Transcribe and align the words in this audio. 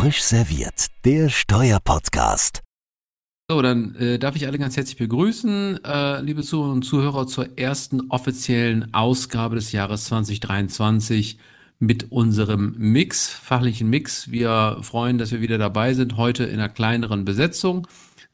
Frisch 0.00 0.22
serviert, 0.22 0.86
der 1.04 1.28
Steuerpodcast. 1.28 2.62
So, 3.50 3.60
dann 3.60 3.94
äh, 3.96 4.18
darf 4.18 4.34
ich 4.34 4.46
alle 4.46 4.58
ganz 4.58 4.78
herzlich 4.78 4.96
begrüßen, 4.96 5.84
äh, 5.84 6.22
liebe 6.22 6.42
Zuhörerinnen 6.42 6.78
und 6.78 6.84
Zuhörer, 6.84 7.26
zur 7.26 7.58
ersten 7.58 8.08
offiziellen 8.08 8.94
Ausgabe 8.94 9.56
des 9.56 9.72
Jahres 9.72 10.06
2023 10.06 11.36
mit 11.80 12.12
unserem 12.12 12.76
Mix, 12.78 13.28
fachlichen 13.28 13.90
Mix. 13.90 14.30
Wir 14.30 14.78
freuen, 14.80 15.18
dass 15.18 15.32
wir 15.32 15.42
wieder 15.42 15.58
dabei 15.58 15.92
sind, 15.92 16.16
heute 16.16 16.44
in 16.44 16.60
einer 16.60 16.70
kleineren 16.70 17.26
Besetzung. 17.26 17.86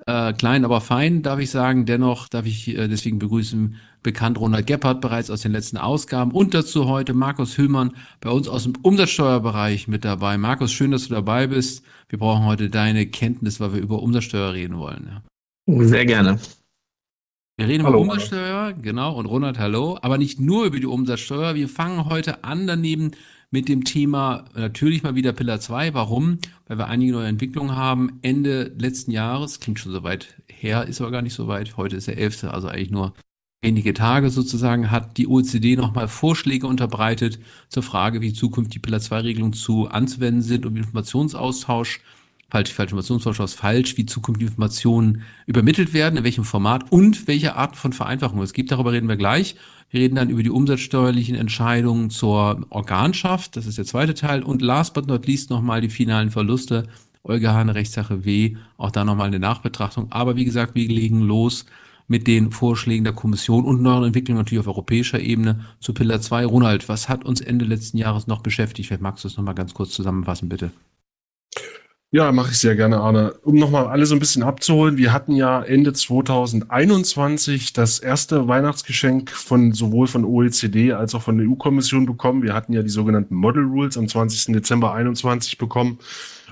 Äh, 0.09 0.34
klein, 0.34 0.64
aber 0.64 0.80
fein, 0.80 1.22
darf 1.22 1.41
ich 1.41 1.50
sagen. 1.50 1.84
Dennoch 1.84 2.29
darf 2.29 2.46
ich 2.46 2.68
äh, 2.68 2.86
deswegen 2.86 3.18
begrüßen 3.18 3.77
bekannt 4.04 4.39
Ronald 4.39 4.68
Gebhardt 4.68 5.00
bereits 5.00 5.30
aus 5.30 5.40
den 5.40 5.50
letzten 5.50 5.79
Ausgaben 5.79 6.30
und 6.30 6.54
dazu 6.54 6.86
heute 6.86 7.12
Markus 7.12 7.59
Hüllmann 7.59 7.90
bei 8.21 8.30
uns 8.30 8.46
aus 8.46 8.63
dem 8.63 8.75
Umsatzsteuerbereich 8.80 9.89
mit 9.89 10.04
dabei. 10.04 10.39
Markus, 10.39 10.72
schön, 10.72 10.93
dass 10.93 11.08
du 11.08 11.14
dabei 11.14 11.49
bist. 11.49 11.85
Wir 12.08 12.21
brauchen 12.21 12.44
heute 12.44 12.71
deine 12.71 13.07
Kenntnis, 13.07 13.58
weil 13.58 13.75
wir 13.75 13.80
über 13.80 14.00
Umsatzsteuer 14.00 14.53
reden 14.53 14.79
wollen. 14.79 15.11
Ja. 15.66 15.86
Sehr 15.86 16.07
gerne. 16.07 16.38
Wir 17.57 17.66
reden 17.66 17.85
hallo, 17.85 18.04
über 18.04 18.13
Umsatzsteuer, 18.13 18.75
genau, 18.75 19.16
und 19.16 19.27
Ronald, 19.27 19.58
hallo, 19.58 19.99
aber 20.02 20.18
nicht 20.18 20.38
nur 20.38 20.66
über 20.66 20.79
die 20.79 20.86
Umsatzsteuer. 20.86 21.57
Wir 21.57 21.68
fangen 21.68 22.04
heute 22.04 22.44
an 22.44 22.68
daneben 22.68 23.11
mit 23.50 23.68
dem 23.68 23.85
Thema 23.85 24.45
natürlich 24.55 25.03
mal 25.03 25.14
wieder 25.14 25.32
Pillar 25.32 25.61
2. 25.61 25.95
Warum? 25.95 26.39
Weil 26.67 26.79
wir 26.79 26.89
einige 26.89 27.13
neue 27.13 27.29
Entwicklungen 27.29 27.77
haben. 27.77 28.19
Ende 28.22 28.72
letzten 28.79 29.11
Jahres, 29.11 29.61
klingt 29.61 29.79
schon 29.79 29.93
so 29.93 30.03
weit 30.03 30.41
her, 30.49 30.86
ist 30.86 31.00
aber 31.00 31.11
gar 31.11 31.22
nicht 31.22 31.35
so 31.35 31.46
weit. 31.46 31.77
Heute 31.77 31.96
ist 31.96 32.09
der 32.09 32.19
11., 32.19 32.45
also 32.45 32.69
eigentlich 32.69 32.91
nur 32.91 33.14
wenige 33.62 33.95
Tage 33.95 34.31
sozusagen 34.31 34.91
hat 34.91 35.17
die 35.17 35.27
OECD 35.27 35.77
nochmal 35.77 36.09
Vorschläge 36.09 36.67
unterbreitet 36.67 37.39
zur 37.69 37.83
Frage, 37.83 38.20
wie 38.20 38.33
zukünftig 38.33 38.75
die 38.75 38.78
Pillar 38.81 39.00
2 39.00 39.20
Regelungen 39.20 39.55
zu 39.55 39.89
anzuwenden 39.89 40.42
sind 40.42 40.66
und 40.66 40.77
Informationsaustausch, 40.77 42.00
falsch, 42.48 42.72
falsch, 42.72 42.92
Informationsaustausch 42.92 43.41
ist 43.41 43.55
falsch, 43.55 43.97
wie 43.97 44.06
zukünftige 44.06 44.50
Informationen 44.50 45.22
übermittelt 45.47 45.92
werden, 45.92 46.16
in 46.16 46.25
welchem 46.25 46.44
Format 46.44 46.91
und 46.91 47.27
welche 47.27 47.56
Arten 47.56 47.77
von 47.77 47.92
Vereinfachungen 47.92 48.44
es 48.44 48.53
gibt. 48.53 48.70
Darüber 48.70 48.92
reden 48.92 49.08
wir 49.08 49.16
gleich. 49.16 49.56
Wir 49.91 50.00
reden 50.00 50.16
dann 50.16 50.30
über 50.30 50.42
die 50.42 50.50
umsatzsteuerlichen 50.50 51.36
Entscheidungen 51.36 52.11
zur 52.11 52.66
Organschaft. 52.70 53.56
Das 53.56 53.66
ist 53.66 53.78
der 53.78 53.84
zweite 53.84 54.14
Teil. 54.14 54.42
Und 54.42 54.62
last 54.62 54.94
but 54.94 55.06
not 55.06 55.27
least 55.27 55.50
nochmal 55.50 55.80
die 55.80 55.88
finalen 55.88 56.30
Verluste. 56.30 56.88
Olga 57.22 57.55
Hane, 57.55 57.75
Rechtssache 57.75 58.25
W. 58.25 58.56
Auch 58.77 58.91
da 58.91 59.05
nochmal 59.05 59.28
eine 59.28 59.38
Nachbetrachtung. 59.38 60.10
Aber 60.10 60.36
wie 60.36 60.44
gesagt, 60.44 60.75
wir 60.75 60.88
legen 60.88 61.20
los 61.20 61.66
mit 62.08 62.27
den 62.27 62.53
Vorschlägen 62.53 63.05
der 63.05 63.12
Kommission 63.12 63.64
und 63.64 63.83
neuen 63.83 64.05
Entwicklungen 64.05 64.38
natürlich 64.38 64.60
auf 64.60 64.69
europäischer 64.69 65.19
Ebene 65.19 65.60
zu 65.81 65.92
Pillar 65.92 66.20
2. 66.20 66.47
Ronald, 66.47 66.88
was 66.88 67.08
hat 67.08 67.25
uns 67.25 67.41
Ende 67.41 67.64
letzten 67.64 67.98
Jahres 67.98 68.28
noch 68.28 68.42
beschäftigt? 68.42 68.88
Vielleicht 68.88 69.03
magst 69.03 69.25
du 69.25 69.28
es 69.28 69.36
nochmal 69.36 69.56
ganz 69.56 69.75
kurz 69.75 69.91
zusammenfassen, 69.91 70.48
bitte. 70.48 70.70
Ja, 72.12 72.30
mache 72.30 72.52
ich 72.52 72.58
sehr 72.58 72.76
gerne, 72.76 73.00
Arne. 73.00 73.34
Um 73.42 73.56
nochmal 73.56 73.88
alle 73.88 74.06
so 74.06 74.14
ein 74.14 74.20
bisschen 74.20 74.44
abzuholen, 74.44 74.96
wir 74.96 75.12
hatten 75.12 75.34
ja 75.34 75.60
Ende 75.60 75.92
2021 75.92 77.72
das 77.72 77.98
erste 77.98 78.46
Weihnachtsgeschenk 78.46 79.32
von 79.32 79.72
sowohl 79.72 80.06
von 80.06 80.24
OECD 80.24 80.92
als 80.92 81.16
auch 81.16 81.22
von 81.22 81.36
der 81.36 81.48
EU-Kommission 81.48 82.06
bekommen. 82.06 82.44
Wir 82.44 82.54
hatten 82.54 82.72
ja 82.72 82.82
die 82.82 82.90
sogenannten 82.90 83.34
Model 83.34 83.64
Rules 83.64 83.98
am 83.98 84.06
20. 84.06 84.54
Dezember 84.54 84.94
21 84.94 85.58
bekommen 85.58 85.98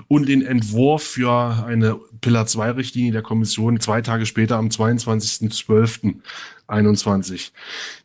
und 0.09 0.29
den 0.29 0.43
Entwurf 0.43 1.05
für 1.05 1.65
eine 1.65 2.01
Pillar 2.21 2.47
2 2.47 2.73
Richtlinie 2.73 3.13
der 3.13 3.23
Kommission 3.23 3.79
zwei 3.79 4.03
Tage 4.03 4.27
später 4.27 4.57
am 4.57 4.67
22.12.21. 4.69 7.53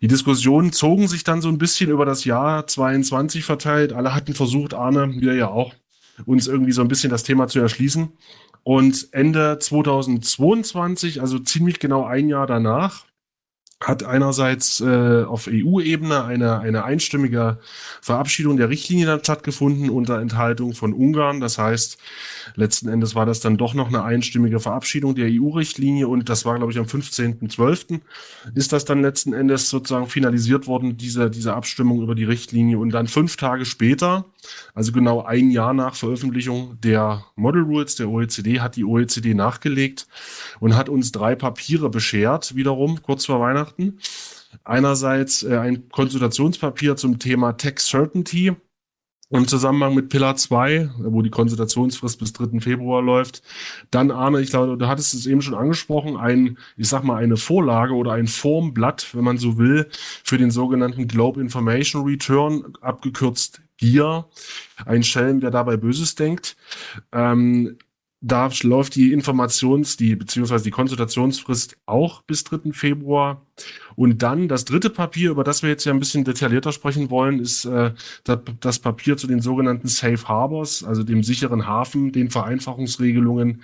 Die 0.01 0.07
Diskussionen 0.07 0.71
zogen 0.71 1.07
sich 1.07 1.23
dann 1.23 1.41
so 1.41 1.49
ein 1.49 1.57
bisschen 1.57 1.89
über 1.89 2.05
das 2.05 2.25
Jahr 2.25 2.67
22 2.67 3.43
verteilt. 3.43 3.91
Alle 3.91 4.13
hatten 4.13 4.35
versucht, 4.35 4.75
Arne, 4.75 5.15
wir 5.19 5.33
ja 5.33 5.47
auch, 5.47 5.73
uns 6.25 6.47
irgendwie 6.47 6.71
so 6.71 6.81
ein 6.81 6.87
bisschen 6.87 7.09
das 7.09 7.23
Thema 7.23 7.47
zu 7.47 7.59
erschließen. 7.59 8.09
Und 8.63 9.07
Ende 9.11 9.57
2022, 9.59 11.21
also 11.21 11.39
ziemlich 11.39 11.79
genau 11.79 12.05
ein 12.05 12.29
Jahr 12.29 12.45
danach, 12.45 13.05
hat 13.81 14.03
einerseits 14.03 14.81
äh, 14.81 15.23
auf 15.23 15.47
EU-Ebene 15.49 16.25
eine, 16.25 16.59
eine 16.59 16.83
einstimmige 16.83 17.59
Verabschiedung 18.01 18.57
der 18.57 18.67
Richtlinie 18.67 19.05
dann 19.05 19.21
stattgefunden 19.21 19.89
unter 19.89 20.19
Enthaltung 20.19 20.73
von 20.73 20.91
Ungarn. 20.93 21.39
Das 21.39 21.57
heißt, 21.57 21.97
letzten 22.55 22.89
Endes 22.89 23.15
war 23.15 23.25
das 23.25 23.39
dann 23.39 23.55
doch 23.55 23.73
noch 23.73 23.87
eine 23.87 24.03
einstimmige 24.03 24.59
Verabschiedung 24.59 25.15
der 25.15 25.29
EU-Richtlinie 25.29 26.09
und 26.09 26.27
das 26.27 26.43
war, 26.43 26.57
glaube 26.57 26.73
ich, 26.73 26.77
am 26.77 26.85
15.12. 26.85 28.01
ist 28.53 28.73
das 28.73 28.83
dann 28.83 29.01
letzten 29.01 29.31
Endes 29.31 29.69
sozusagen 29.69 30.07
finalisiert 30.07 30.67
worden, 30.67 30.97
diese, 30.97 31.29
diese 31.29 31.53
Abstimmung 31.53 32.01
über 32.01 32.15
die 32.15 32.25
Richtlinie. 32.25 32.77
Und 32.79 32.89
dann 32.89 33.07
fünf 33.07 33.37
Tage 33.37 33.63
später, 33.63 34.25
also 34.73 34.91
genau 34.91 35.23
ein 35.23 35.51
Jahr 35.51 35.73
nach 35.73 35.95
Veröffentlichung 35.95 36.79
der 36.81 37.25
Model 37.35 37.63
Rules 37.63 37.95
der 37.95 38.09
OECD, 38.09 38.59
hat 38.59 38.75
die 38.75 38.85
OECD 38.85 39.33
nachgelegt 39.33 40.07
und 40.59 40.75
hat 40.75 40.89
uns 40.89 41.11
drei 41.11 41.35
Papiere 41.35 41.89
beschert, 41.89 42.55
wiederum 42.55 43.01
kurz 43.01 43.25
vor 43.25 43.39
Weihnachten. 43.39 43.99
Einerseits 44.63 45.43
äh, 45.43 45.57
ein 45.57 45.89
Konsultationspapier 45.89 46.95
zum 46.95 47.19
Thema 47.19 47.53
Tax 47.53 47.87
Certainty 47.87 48.55
im 49.31 49.47
Zusammenhang 49.47 49.93
mit 49.93 50.09
Pillar 50.09 50.35
2, 50.35 50.89
wo 50.97 51.21
die 51.21 51.29
Konsultationsfrist 51.29 52.17
bis 52.17 52.33
3. 52.33 52.59
Februar 52.61 53.03
läuft. 53.03 53.43
Dann, 53.91 54.09
Arne, 54.09 54.41
ich 54.41 54.49
glaube, 54.49 54.75
du 54.75 54.87
hattest 54.87 55.13
es 55.13 55.27
eben 55.27 55.43
schon 55.43 55.53
angesprochen, 55.53 56.17
ein, 56.17 56.57
ich 56.77 56.89
sag 56.89 57.03
mal, 57.03 57.17
eine 57.17 57.37
Vorlage 57.37 57.93
oder 57.93 58.13
ein 58.13 58.25
Formblatt, 58.25 59.13
wenn 59.13 59.23
man 59.23 59.37
so 59.37 59.59
will, 59.59 59.87
für 60.23 60.39
den 60.39 60.49
sogenannten 60.49 61.07
Globe 61.07 61.41
Information 61.41 62.05
Return, 62.05 62.73
abgekürzt 62.81 63.61
GIA. 63.79 64.27
Ein 64.85 65.03
Schelm, 65.03 65.41
wer 65.41 65.51
dabei 65.51 65.77
Böses 65.77 66.15
denkt. 66.15 66.55
Ähm, 67.11 67.77
da 68.21 68.49
läuft 68.63 68.95
die 68.95 69.13
Informations-, 69.13 69.95
die, 69.95 70.15
beziehungsweise 70.15 70.65
die 70.65 70.71
Konsultationsfrist 70.71 71.77
auch 71.85 72.21
bis 72.23 72.43
3. 72.43 72.73
Februar. 72.73 73.45
Und 73.95 74.21
dann 74.21 74.47
das 74.47 74.65
dritte 74.65 74.89
Papier, 74.89 75.31
über 75.31 75.43
das 75.43 75.63
wir 75.63 75.69
jetzt 75.69 75.85
ja 75.85 75.93
ein 75.93 75.99
bisschen 75.99 76.23
detaillierter 76.25 76.71
sprechen 76.71 77.09
wollen, 77.09 77.39
ist 77.39 77.65
äh, 77.65 77.91
das, 78.23 78.79
Papier 78.79 79.17
zu 79.17 79.27
den 79.27 79.41
sogenannten 79.41 79.87
Safe 79.87 80.27
Harbors, 80.27 80.83
also 80.83 81.03
dem 81.03 81.23
sicheren 81.23 81.65
Hafen, 81.65 82.11
den 82.11 82.29
Vereinfachungsregelungen. 82.29 83.63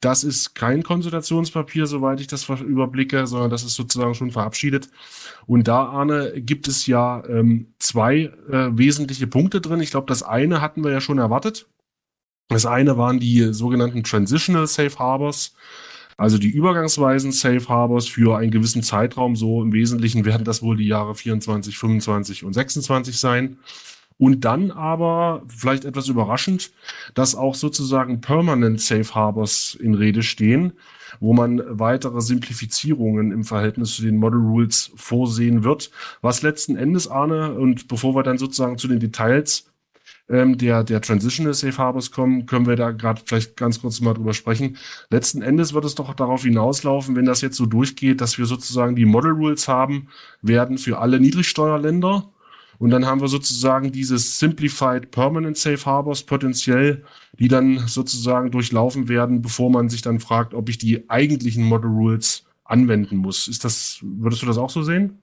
Das 0.00 0.24
ist 0.24 0.54
kein 0.54 0.82
Konsultationspapier, 0.82 1.86
soweit 1.86 2.20
ich 2.20 2.26
das 2.26 2.48
überblicke, 2.48 3.26
sondern 3.26 3.50
das 3.50 3.64
ist 3.64 3.74
sozusagen 3.74 4.14
schon 4.14 4.30
verabschiedet. 4.30 4.88
Und 5.46 5.68
da, 5.68 5.84
Arne, 5.84 6.32
gibt 6.36 6.68
es 6.68 6.86
ja 6.86 7.22
ähm, 7.28 7.74
zwei 7.78 8.32
äh, 8.50 8.68
wesentliche 8.72 9.26
Punkte 9.26 9.60
drin. 9.60 9.80
Ich 9.80 9.90
glaube, 9.90 10.06
das 10.06 10.22
eine 10.22 10.60
hatten 10.60 10.84
wir 10.84 10.90
ja 10.90 11.00
schon 11.00 11.18
erwartet. 11.18 11.66
Das 12.48 12.66
eine 12.66 12.98
waren 12.98 13.18
die 13.18 13.52
sogenannten 13.52 14.04
Transitional 14.04 14.66
Safe 14.66 14.98
Harbors, 14.98 15.54
also 16.16 16.38
die 16.38 16.50
übergangsweisen 16.50 17.32
Safe 17.32 17.68
Harbors 17.68 18.06
für 18.06 18.36
einen 18.36 18.50
gewissen 18.50 18.82
Zeitraum. 18.82 19.34
So 19.34 19.62
im 19.62 19.72
Wesentlichen 19.72 20.24
werden 20.24 20.44
das 20.44 20.62
wohl 20.62 20.76
die 20.76 20.86
Jahre 20.86 21.14
24, 21.14 21.76
25 21.78 22.44
und 22.44 22.52
26 22.52 23.18
sein. 23.18 23.58
Und 24.16 24.44
dann 24.44 24.70
aber, 24.70 25.42
vielleicht 25.48 25.84
etwas 25.84 26.06
überraschend, 26.06 26.70
dass 27.14 27.34
auch 27.34 27.56
sozusagen 27.56 28.20
Permanent 28.20 28.80
Safe 28.80 29.12
Harbors 29.12 29.76
in 29.80 29.94
Rede 29.94 30.22
stehen, 30.22 30.74
wo 31.18 31.32
man 31.32 31.60
weitere 31.66 32.20
Simplifizierungen 32.20 33.32
im 33.32 33.42
Verhältnis 33.42 33.96
zu 33.96 34.02
den 34.02 34.18
Model 34.18 34.38
Rules 34.38 34.92
vorsehen 34.94 35.64
wird. 35.64 35.90
Was 36.20 36.42
letzten 36.42 36.76
Endes, 36.76 37.08
Arne, 37.08 37.54
und 37.54 37.88
bevor 37.88 38.14
wir 38.14 38.22
dann 38.22 38.38
sozusagen 38.38 38.78
zu 38.78 38.86
den 38.86 39.00
Details 39.00 39.66
ähm, 40.28 40.56
der, 40.58 40.84
der 40.84 41.00
Transitional 41.00 41.54
Safe 41.54 41.76
Harbors 41.76 42.10
kommen, 42.10 42.46
können 42.46 42.66
wir 42.66 42.76
da 42.76 42.90
gerade 42.92 43.22
vielleicht 43.24 43.56
ganz 43.56 43.80
kurz 43.80 44.00
mal 44.00 44.14
drüber 44.14 44.34
sprechen. 44.34 44.76
Letzten 45.10 45.42
Endes 45.42 45.74
wird 45.74 45.84
es 45.84 45.94
doch 45.94 46.14
darauf 46.14 46.42
hinauslaufen, 46.42 47.16
wenn 47.16 47.26
das 47.26 47.40
jetzt 47.40 47.56
so 47.56 47.66
durchgeht, 47.66 48.20
dass 48.20 48.38
wir 48.38 48.46
sozusagen 48.46 48.96
die 48.96 49.04
Model 49.04 49.32
Rules 49.32 49.68
haben 49.68 50.08
werden 50.42 50.78
für 50.78 50.98
alle 50.98 51.20
Niedrigsteuerländer. 51.20 52.30
Und 52.78 52.90
dann 52.90 53.06
haben 53.06 53.20
wir 53.20 53.28
sozusagen 53.28 53.92
dieses 53.92 54.38
Simplified 54.38 55.10
Permanent 55.10 55.56
Safe 55.56 55.84
Harbors 55.86 56.24
potenziell, 56.24 57.04
die 57.38 57.48
dann 57.48 57.86
sozusagen 57.86 58.50
durchlaufen 58.50 59.08
werden, 59.08 59.42
bevor 59.42 59.70
man 59.70 59.88
sich 59.88 60.02
dann 60.02 60.20
fragt, 60.20 60.54
ob 60.54 60.68
ich 60.68 60.78
die 60.78 61.08
eigentlichen 61.08 61.64
Model 61.64 61.90
Rules 61.90 62.46
anwenden 62.64 63.16
muss. 63.16 63.46
Ist 63.46 63.64
das, 63.64 64.00
würdest 64.02 64.42
du 64.42 64.46
das 64.46 64.58
auch 64.58 64.70
so 64.70 64.82
sehen? 64.82 65.22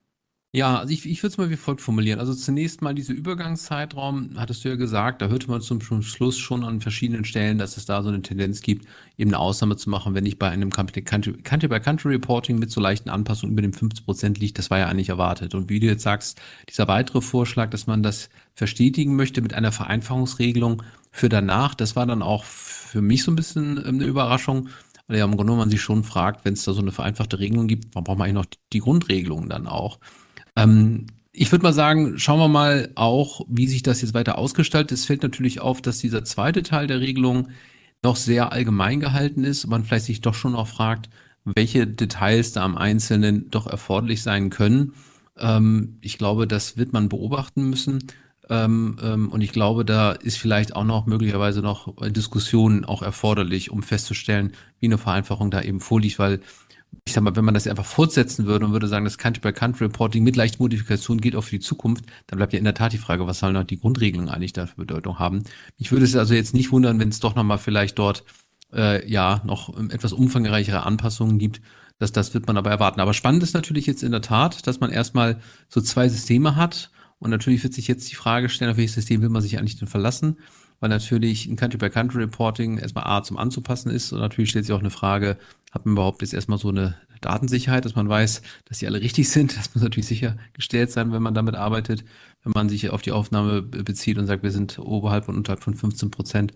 Ja, 0.54 0.80
also 0.80 0.92
ich, 0.92 1.06
ich 1.06 1.24
würde 1.24 1.32
es 1.32 1.38
mal 1.38 1.50
wie 1.50 1.56
folgt 1.56 1.80
formulieren. 1.80 2.20
Also 2.20 2.34
zunächst 2.34 2.82
mal 2.82 2.94
diese 2.94 3.14
Übergangszeitraum, 3.14 4.32
hattest 4.36 4.66
du 4.66 4.70
ja 4.70 4.76
gesagt, 4.76 5.22
da 5.22 5.30
hörte 5.30 5.50
man 5.50 5.62
zum 5.62 5.82
Schluss 6.02 6.38
schon 6.38 6.66
an 6.66 6.82
verschiedenen 6.82 7.24
Stellen, 7.24 7.58
dass 7.58 7.78
es 7.78 7.86
da 7.86 8.04
so 8.04 8.10
eine 8.10 8.22
Tendenz 8.22 8.62
gibt, 8.62 8.86
eben 9.18 9.30
eine 9.30 9.40
Ausnahme 9.40 9.78
zu 9.78 9.90
machen, 9.90 10.14
wenn 10.14 10.26
ich 10.26 10.38
bei 10.38 10.50
einem 10.50 10.70
Country-by-Country-Reporting 10.70 12.60
mit 12.60 12.70
so 12.70 12.82
leichten 12.82 13.10
Anpassungen 13.10 13.54
über 13.54 13.62
dem 13.62 13.72
50 13.72 14.04
Prozent 14.04 14.40
liegt. 14.40 14.58
Das 14.58 14.70
war 14.70 14.78
ja 14.80 14.88
eigentlich 14.88 15.08
erwartet. 15.08 15.56
Und 15.56 15.70
wie 15.70 15.80
du 15.80 15.88
jetzt 15.88 16.04
sagst, 16.04 16.42
dieser 16.68 16.90
weitere 16.90 17.22
Vorschlag, 17.22 17.70
dass 17.70 17.88
man 17.88 18.04
das 18.04 18.28
verstetigen 18.54 19.16
möchte 19.16 19.42
mit 19.42 19.54
einer 19.54 19.72
Vereinfachungsregelung 19.72 20.84
für 21.12 21.30
danach, 21.30 21.76
das 21.76 21.96
war 21.96 22.06
dann 22.06 22.22
auch 22.22 22.44
für 22.44 23.02
mich 23.02 23.24
so 23.24 23.32
ein 23.32 23.38
bisschen 23.38 23.78
ähm, 23.78 23.96
eine 23.96 24.06
Überraschung, 24.06 24.68
weil 25.08 25.18
ja 25.18 25.24
im 25.24 25.38
Grunde 25.38 25.54
man 25.54 25.70
sich 25.70 25.82
schon 25.82 26.04
fragt, 26.04 26.44
wenn 26.44 26.56
es 26.56 26.66
da 26.66 26.74
so 26.74 26.82
eine 26.82 26.92
vereinfachte 26.92 27.40
Regelung 27.40 27.68
gibt, 27.68 27.96
warum 27.96 28.04
braucht 28.04 28.18
man 28.18 28.26
eigentlich 28.28 28.44
noch 28.44 28.60
die 28.74 28.80
Grundregelungen 28.80 29.48
dann 29.48 29.66
auch? 29.66 29.98
Ähm, 30.56 31.08
ich 31.34 31.52
würde 31.52 31.64
mal 31.64 31.74
sagen, 31.74 32.20
schauen 32.20 32.40
wir 32.40 32.48
mal 32.48 32.92
auch, 32.96 33.42
wie 33.48 33.68
sich 33.68 33.84
das 33.84 34.02
jetzt 34.02 34.14
weiter 34.14 34.38
ausgestaltet. 34.38 34.92
Es 34.92 35.06
fällt 35.06 35.24
natürlich 35.24 35.62
auf, 35.62 35.82
dass 35.82 36.00
dieser 36.00 36.26
zweite 36.26 36.62
Teil 36.62 36.88
der 36.88 37.00
Regelung 37.00 37.50
noch 38.04 38.16
sehr 38.16 38.52
allgemein 38.52 39.00
gehalten 39.00 39.44
ist. 39.44 39.68
Man 39.68 39.84
vielleicht 39.84 40.06
sich 40.06 40.22
doch 40.22 40.34
schon 40.34 40.56
auch 40.56 40.68
fragt, 40.68 41.10
welche 41.46 41.88
Details 41.88 42.52
da 42.52 42.64
am 42.64 42.78
Einzelnen 42.78 43.50
doch 43.50 43.68
erforderlich 43.68 44.22
sein 44.24 44.50
können. 44.50 44.94
Ähm, 45.38 45.98
ich 46.02 46.18
glaube, 46.18 46.48
das 46.48 46.78
wird 46.78 46.94
man 46.94 47.10
beobachten 47.10 47.70
müssen. 47.70 48.04
Ähm, 48.50 48.98
ähm, 49.02 49.30
und 49.30 49.42
ich 49.42 49.54
glaube, 49.54 49.86
da 49.86 50.12
ist 50.12 50.38
vielleicht 50.38 50.76
auch 50.76 50.84
noch 50.84 51.06
möglicherweise 51.06 51.62
noch 51.62 51.96
Diskussionen 52.12 52.84
auch 52.84 53.02
erforderlich, 53.02 53.72
um 53.72 53.82
festzustellen, 53.84 54.52
wie 54.80 54.88
eine 54.88 54.98
Vereinfachung 54.98 55.52
da 55.52 55.62
eben 55.62 55.80
vorliegt, 55.80 56.20
weil 56.20 56.42
ich 57.06 57.14
sag 57.14 57.24
mal, 57.24 57.36
wenn 57.36 57.46
man 57.46 57.54
das 57.54 57.68
einfach 57.68 57.86
fortsetzen 57.86 58.46
würde 58.46 58.66
und 58.66 58.74
würde 58.74 58.88
sagen, 58.88 59.06
das 59.06 59.18
Country-by-Country-Reporting 59.18 60.24
mit 60.24 60.36
leichten 60.36 60.62
Modifikationen 60.62 61.22
geht 61.22 61.36
auch 61.36 61.44
für 61.44 61.58
die 61.58 61.60
Zukunft, 61.60 62.06
dann 62.28 62.38
bleibt 62.38 62.54
ja 62.54 62.60
in 62.60 62.66
der 62.66 62.74
Tat 62.74 62.94
die 62.94 62.98
Frage, 62.98 63.26
was 63.28 63.40
sollen 63.40 63.54
noch 63.54 63.64
die 63.64 63.80
Grundregelungen 63.80 64.30
eigentlich 64.30 64.54
da 64.54 64.68
für 64.68 64.76
Bedeutung 64.76 65.18
haben. 65.18 65.44
Ich 65.78 65.92
würde 65.92 66.06
es 66.06 66.16
also 66.16 66.34
jetzt 66.34 66.54
nicht 66.54 66.72
wundern, 66.72 67.00
wenn 67.00 67.10
es 67.10 67.20
doch 67.20 67.36
nochmal 67.36 67.58
vielleicht 67.58 67.98
dort 67.98 68.24
äh, 68.74 69.10
ja 69.10 69.42
noch 69.46 69.78
etwas 69.90 70.14
umfangreichere 70.14 70.86
Anpassungen 70.86 71.40
gibt. 71.40 71.62
Das, 71.98 72.12
das 72.12 72.34
wird 72.34 72.48
man 72.48 72.58
aber 72.58 72.72
erwarten. 72.72 73.00
Aber 73.00 73.14
spannend 73.14 73.44
ist 73.44 73.54
natürlich 73.54 73.86
jetzt 73.86 74.04
in 74.04 74.12
der 74.12 74.22
Tat, 74.22 74.68
dass 74.68 74.80
man 74.80 74.92
erstmal 74.92 75.40
so 75.70 75.82
zwei 75.82 76.10
Systeme 76.10 76.56
hat. 76.56 76.92
Und 77.20 77.30
natürlich 77.30 77.64
wird 77.64 77.74
sich 77.74 77.88
jetzt 77.88 78.10
die 78.12 78.16
Frage 78.16 78.50
stellen, 78.50 78.72
auf 78.72 78.78
welches 78.78 78.96
System 78.96 79.22
will 79.22 79.30
man 79.30 79.42
sich 79.42 79.60
eigentlich 79.60 79.78
denn 79.78 79.88
verlassen? 79.88 80.38
weil 80.82 80.90
natürlich 80.90 81.46
ein 81.46 81.56
Country-by-Country-Reporting 81.56 82.80
erstmal 82.80 83.06
A 83.06 83.24
zum 83.24 83.38
anzupassen 83.38 83.90
ist 83.92 84.12
und 84.12 84.20
natürlich 84.20 84.50
stellt 84.50 84.66
sich 84.66 84.74
auch 84.74 84.80
eine 84.80 84.90
Frage, 84.90 85.38
hat 85.72 85.86
man 85.86 85.94
überhaupt 85.94 86.22
jetzt 86.22 86.34
erstmal 86.34 86.58
so 86.58 86.70
eine 86.70 86.96
Datensicherheit, 87.22 87.86
dass 87.86 87.96
man 87.96 88.10
weiß, 88.10 88.42
dass 88.66 88.80
die 88.80 88.88
alle 88.88 89.02
richtig 89.02 89.30
sind. 89.30 89.58
Das 89.58 89.74
muss 89.74 89.84
natürlich 89.84 90.08
sichergestellt 90.08 90.92
sein, 90.92 91.12
wenn 91.12 91.22
man 91.22 91.34
damit 91.34 91.56
arbeitet. 91.56 92.04
Wenn 92.44 92.54
man 92.56 92.70
sich 92.70 92.90
auf 92.90 93.02
die 93.02 93.12
Aufnahme 93.12 93.62
bezieht 93.62 94.18
und 94.18 94.28
sagt, 94.28 94.44
wir 94.44 94.52
sind 94.52 94.80
oberhalb 94.80 95.30
und 95.30 95.38
unterhalb 95.38 95.64
von 95.64 95.76
15 95.76 96.12
Prozent, 96.12 96.54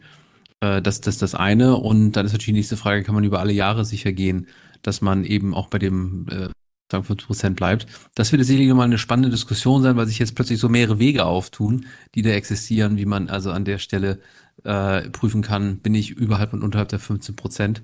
äh, 0.60 0.82
das, 0.82 1.02
das 1.02 1.16
ist 1.16 1.22
das 1.22 1.36
eine. 1.36 1.78
Und 1.78 2.14
dann 2.14 2.26
ist 2.26 2.32
natürlich 2.32 2.54
die 2.54 2.60
nächste 2.60 2.78
Frage, 2.78 3.04
kann 3.04 3.16
man 3.16 3.24
über 3.24 3.40
alle 3.40 3.54
Jahre 3.54 3.86
sicher 3.86 4.12
gehen, 4.12 4.48
dass 4.82 5.02
man 5.02 5.24
eben 5.24 5.54
auch 5.54 5.68
bei 5.68 5.80
dem 5.80 6.28
äh, 6.30 6.50
sagen 6.92 7.04
50 7.04 7.28
Prozent 7.28 7.56
bleibt. 7.56 7.88
Das 8.16 8.32
wird 8.32 8.44
sicherlich 8.44 8.70
nochmal 8.70 8.86
eine 8.86 8.98
spannende 8.98 9.30
Diskussion 9.30 9.82
sein, 9.82 9.96
weil 9.96 10.08
sich 10.08 10.20
jetzt 10.20 10.36
plötzlich 10.36 10.60
so 10.60 10.70
mehrere 10.70 11.00
Wege 11.00 11.26
auftun, 11.26 11.86
die 12.14 12.22
da 12.22 12.32
existieren, 12.32 12.98
wie 12.98 13.06
man 13.06 13.30
also 13.30 13.52
an 13.52 13.66
der 13.66 13.80
Stelle 13.80 14.20
äh, 14.64 15.10
prüfen 15.10 15.42
kann, 15.42 15.78
bin 15.78 15.96
ich 15.96 16.12
überhalb 16.12 16.54
und 16.54 16.64
unterhalb 16.64 16.90
der 16.90 17.00
15 17.00 17.36
Prozent. 17.36 17.82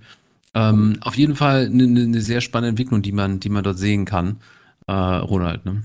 Ähm, 0.54 0.98
auf 1.02 1.16
jeden 1.16 1.36
Fall 1.36 1.68
eine, 1.68 1.84
eine, 1.84 2.22
sehr 2.22 2.42
spannende 2.42 2.70
Entwicklung, 2.70 3.02
die 3.02 3.14
man, 3.14 3.40
die 3.40 3.50
man 3.50 3.64
dort 3.64 3.78
sehen 3.78 4.06
kann, 4.06 4.38
äh, 4.88 4.94
Ronald. 4.94 5.66
Ne? 5.66 5.84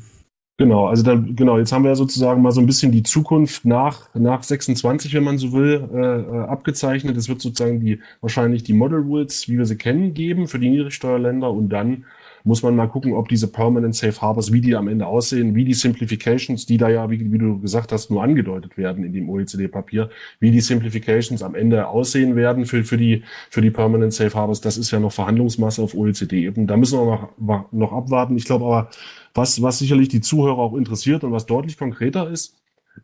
Genau, 0.58 0.86
also 0.86 1.02
dann, 1.02 1.36
genau, 1.36 1.58
jetzt 1.58 1.70
haben 1.70 1.84
wir 1.84 1.90
ja 1.90 1.94
sozusagen 1.94 2.40
mal 2.40 2.50
so 2.50 2.60
ein 2.60 2.66
bisschen 2.66 2.90
die 2.90 3.02
Zukunft 3.02 3.66
nach, 3.66 4.12
nach 4.14 4.42
26, 4.42 5.12
wenn 5.12 5.22
man 5.22 5.36
so 5.36 5.52
will, 5.52 5.88
äh, 5.92 5.98
äh, 5.98 6.46
abgezeichnet. 6.46 7.16
Es 7.16 7.28
wird 7.28 7.42
sozusagen 7.42 7.78
die, 7.78 8.00
wahrscheinlich 8.22 8.64
die 8.64 8.72
Model 8.72 9.00
Rules, 9.00 9.48
wie 9.48 9.58
wir 9.58 9.66
sie 9.66 9.76
kennen, 9.76 10.14
geben 10.14 10.48
für 10.48 10.58
die 10.58 10.70
Niedrigsteuerländer 10.70 11.50
und 11.50 11.68
dann 11.68 12.06
muss 12.46 12.62
man 12.62 12.76
mal 12.76 12.86
gucken, 12.86 13.12
ob 13.12 13.28
diese 13.28 13.48
Permanent 13.48 13.96
Safe 13.96 14.20
Harbors, 14.20 14.52
wie 14.52 14.60
die 14.60 14.76
am 14.76 14.86
Ende 14.86 15.06
aussehen, 15.06 15.54
wie 15.56 15.64
die 15.64 15.74
Simplifications, 15.74 16.64
die 16.64 16.76
da 16.76 16.88
ja, 16.88 17.10
wie, 17.10 17.32
wie 17.32 17.38
du 17.38 17.58
gesagt 17.58 17.90
hast, 17.90 18.10
nur 18.10 18.22
angedeutet 18.22 18.78
werden 18.78 19.04
in 19.04 19.12
dem 19.12 19.28
OECD-Papier, 19.28 20.10
wie 20.38 20.52
die 20.52 20.60
Simplifications 20.60 21.42
am 21.42 21.56
Ende 21.56 21.88
aussehen 21.88 22.36
werden 22.36 22.64
für, 22.64 22.84
für, 22.84 22.96
die, 22.96 23.24
für 23.50 23.62
die 23.62 23.70
Permanent 23.70 24.14
Safe 24.14 24.32
Harbors. 24.32 24.60
Das 24.60 24.78
ist 24.78 24.92
ja 24.92 25.00
noch 25.00 25.12
Verhandlungsmasse 25.12 25.82
auf 25.82 25.94
OECD-Ebene. 25.94 26.66
Da 26.66 26.76
müssen 26.76 27.00
wir 27.00 27.28
noch, 27.38 27.72
noch 27.72 27.92
abwarten. 27.92 28.36
Ich 28.36 28.44
glaube 28.44 28.64
aber, 28.64 28.90
was, 29.34 29.60
was 29.60 29.80
sicherlich 29.80 30.08
die 30.08 30.20
Zuhörer 30.20 30.58
auch 30.58 30.76
interessiert 30.76 31.24
und 31.24 31.32
was 31.32 31.46
deutlich 31.46 31.76
konkreter 31.76 32.30
ist, 32.30 32.54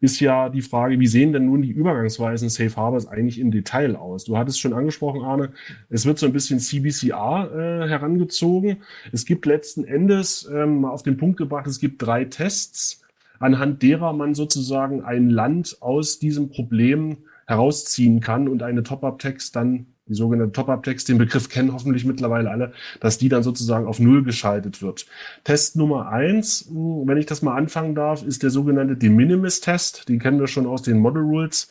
ist 0.01 0.21
ja 0.21 0.49
die 0.49 0.63
Frage, 0.63 0.99
wie 0.99 1.07
sehen 1.07 1.33
denn 1.33 1.47
nun 1.47 1.63
die 1.63 1.71
übergangsweisen 1.71 2.49
Safe 2.49 2.75
Harbors 2.77 3.07
eigentlich 3.07 3.39
im 3.39 3.51
Detail 3.51 3.97
aus? 3.97 4.25
Du 4.25 4.37
hattest 4.37 4.61
schon 4.61 4.73
angesprochen, 4.73 5.23
Arne, 5.23 5.51
es 5.91 6.07
wird 6.07 6.19
so 6.19 6.27
ein 6.27 6.33
bisschen 6.33 6.59
CBCR 6.59 7.51
äh, 7.53 7.89
herangezogen. 7.89 8.79
Es 9.13 9.25
gibt 9.25 9.47
letzten 9.47 9.85
Endes 9.85 10.49
ähm, 10.53 10.85
auf 10.85 11.03
den 11.03 11.17
Punkt 11.17 11.37
gebracht, 11.37 11.67
es 11.67 11.79
gibt 11.79 12.03
drei 12.03 12.25
Tests, 12.25 13.03
anhand 13.39 13.83
derer 13.83 14.13
man 14.13 14.35
sozusagen 14.35 15.03
ein 15.03 15.31
Land 15.31 15.79
aus 15.81 16.19
diesem 16.19 16.51
Problem 16.51 17.19
herausziehen 17.47 18.21
kann 18.21 18.49
und 18.49 18.63
eine 18.63 18.83
Top-Up-Text 18.83 19.57
dann 19.57 19.87
die 20.13 20.17
sogenannte 20.19 20.53
Top-Up-Text, 20.53 21.09
den 21.09 21.17
Begriff 21.17 21.49
kennen 21.49 21.73
hoffentlich 21.73 22.05
mittlerweile 22.05 22.51
alle, 22.51 22.73
dass 23.01 23.17
die 23.17 23.31
dann 23.31 23.43
sozusagen 23.43 23.87
auf 23.87 23.99
Null 23.99 24.23
geschaltet 24.23 24.83
wird. 24.83 25.07
Test 25.45 25.75
Nummer 25.77 26.09
eins, 26.09 26.69
hm, 26.69 27.09
wenn 27.09 27.17
ich 27.17 27.25
das 27.25 27.41
mal 27.41 27.57
anfangen 27.57 27.95
darf, 27.95 28.23
ist 28.23 28.43
der 28.43 28.51
sogenannte 28.51 28.97
De 28.97 29.09
Minimis-Test. 29.09 30.09
Den 30.11 30.19
kennen 30.19 30.39
wir 30.39 30.49
schon 30.49 30.67
aus 30.67 30.83
den 30.83 30.99
Model 30.99 31.23
Rules. 31.23 31.71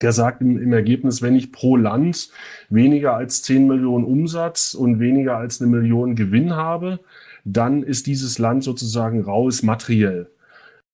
Der 0.00 0.12
sagt 0.12 0.40
im, 0.40 0.56
im, 0.56 0.72
Ergebnis, 0.72 1.20
wenn 1.20 1.34
ich 1.34 1.50
pro 1.50 1.76
Land 1.76 2.30
weniger 2.68 3.14
als 3.14 3.42
10 3.42 3.66
Millionen 3.66 4.04
Umsatz 4.04 4.74
und 4.74 5.00
weniger 5.00 5.36
als 5.36 5.60
eine 5.60 5.68
Million 5.68 6.14
Gewinn 6.14 6.54
habe, 6.54 7.00
dann 7.44 7.82
ist 7.82 8.06
dieses 8.06 8.38
Land 8.38 8.62
sozusagen 8.62 9.22
raus 9.22 9.64
materiell. 9.64 10.30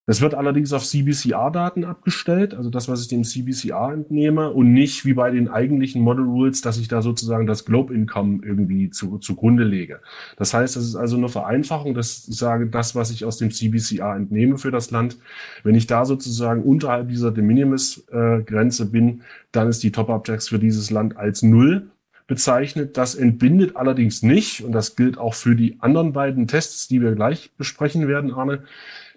Das 0.07 0.21
wird 0.21 0.35
allerdings 0.35 0.71
auf 0.71 0.85
CBCR-Daten 0.85 1.83
abgestellt, 1.83 2.53
also 2.53 2.69
das, 2.69 2.87
was 2.87 3.01
ich 3.01 3.07
dem 3.07 3.23
CBCR 3.23 3.91
entnehme 3.91 4.51
und 4.51 4.71
nicht 4.71 5.03
wie 5.03 5.13
bei 5.13 5.31
den 5.31 5.47
eigentlichen 5.47 6.03
Model 6.03 6.25
Rules, 6.25 6.61
dass 6.61 6.77
ich 6.77 6.87
da 6.87 7.01
sozusagen 7.01 7.47
das 7.47 7.65
Globe 7.65 7.93
Income 7.93 8.41
irgendwie 8.45 8.91
zu, 8.91 9.17
zugrunde 9.17 9.63
lege. 9.63 10.01
Das 10.37 10.53
heißt, 10.53 10.75
das 10.75 10.83
ist 10.85 10.95
also 10.95 11.17
eine 11.17 11.27
Vereinfachung, 11.27 11.95
dass 11.95 12.27
ich 12.27 12.37
sage, 12.37 12.67
das, 12.67 12.93
was 12.93 13.09
ich 13.09 13.25
aus 13.25 13.37
dem 13.37 13.49
CBCR 13.49 14.15
entnehme 14.15 14.59
für 14.59 14.69
das 14.69 14.91
Land, 14.91 15.17
wenn 15.63 15.73
ich 15.73 15.87
da 15.87 16.05
sozusagen 16.05 16.61
unterhalb 16.61 17.09
dieser 17.09 17.31
De 17.31 17.43
Minimis-Grenze 17.43 18.83
äh, 18.83 18.87
bin, 18.87 19.21
dann 19.51 19.69
ist 19.69 19.81
die 19.81 19.91
Top-Up-Tax 19.91 20.49
für 20.49 20.59
dieses 20.59 20.91
Land 20.91 21.17
als 21.17 21.41
Null 21.41 21.89
bezeichnet. 22.27 22.97
Das 22.97 23.15
entbindet 23.15 23.75
allerdings 23.75 24.21
nicht, 24.21 24.63
und 24.63 24.71
das 24.71 24.95
gilt 24.95 25.17
auch 25.17 25.33
für 25.33 25.55
die 25.55 25.77
anderen 25.79 26.13
beiden 26.13 26.47
Tests, 26.47 26.87
die 26.87 27.01
wir 27.01 27.13
gleich 27.13 27.51
besprechen 27.57 28.07
werden, 28.07 28.31
Arne, 28.31 28.63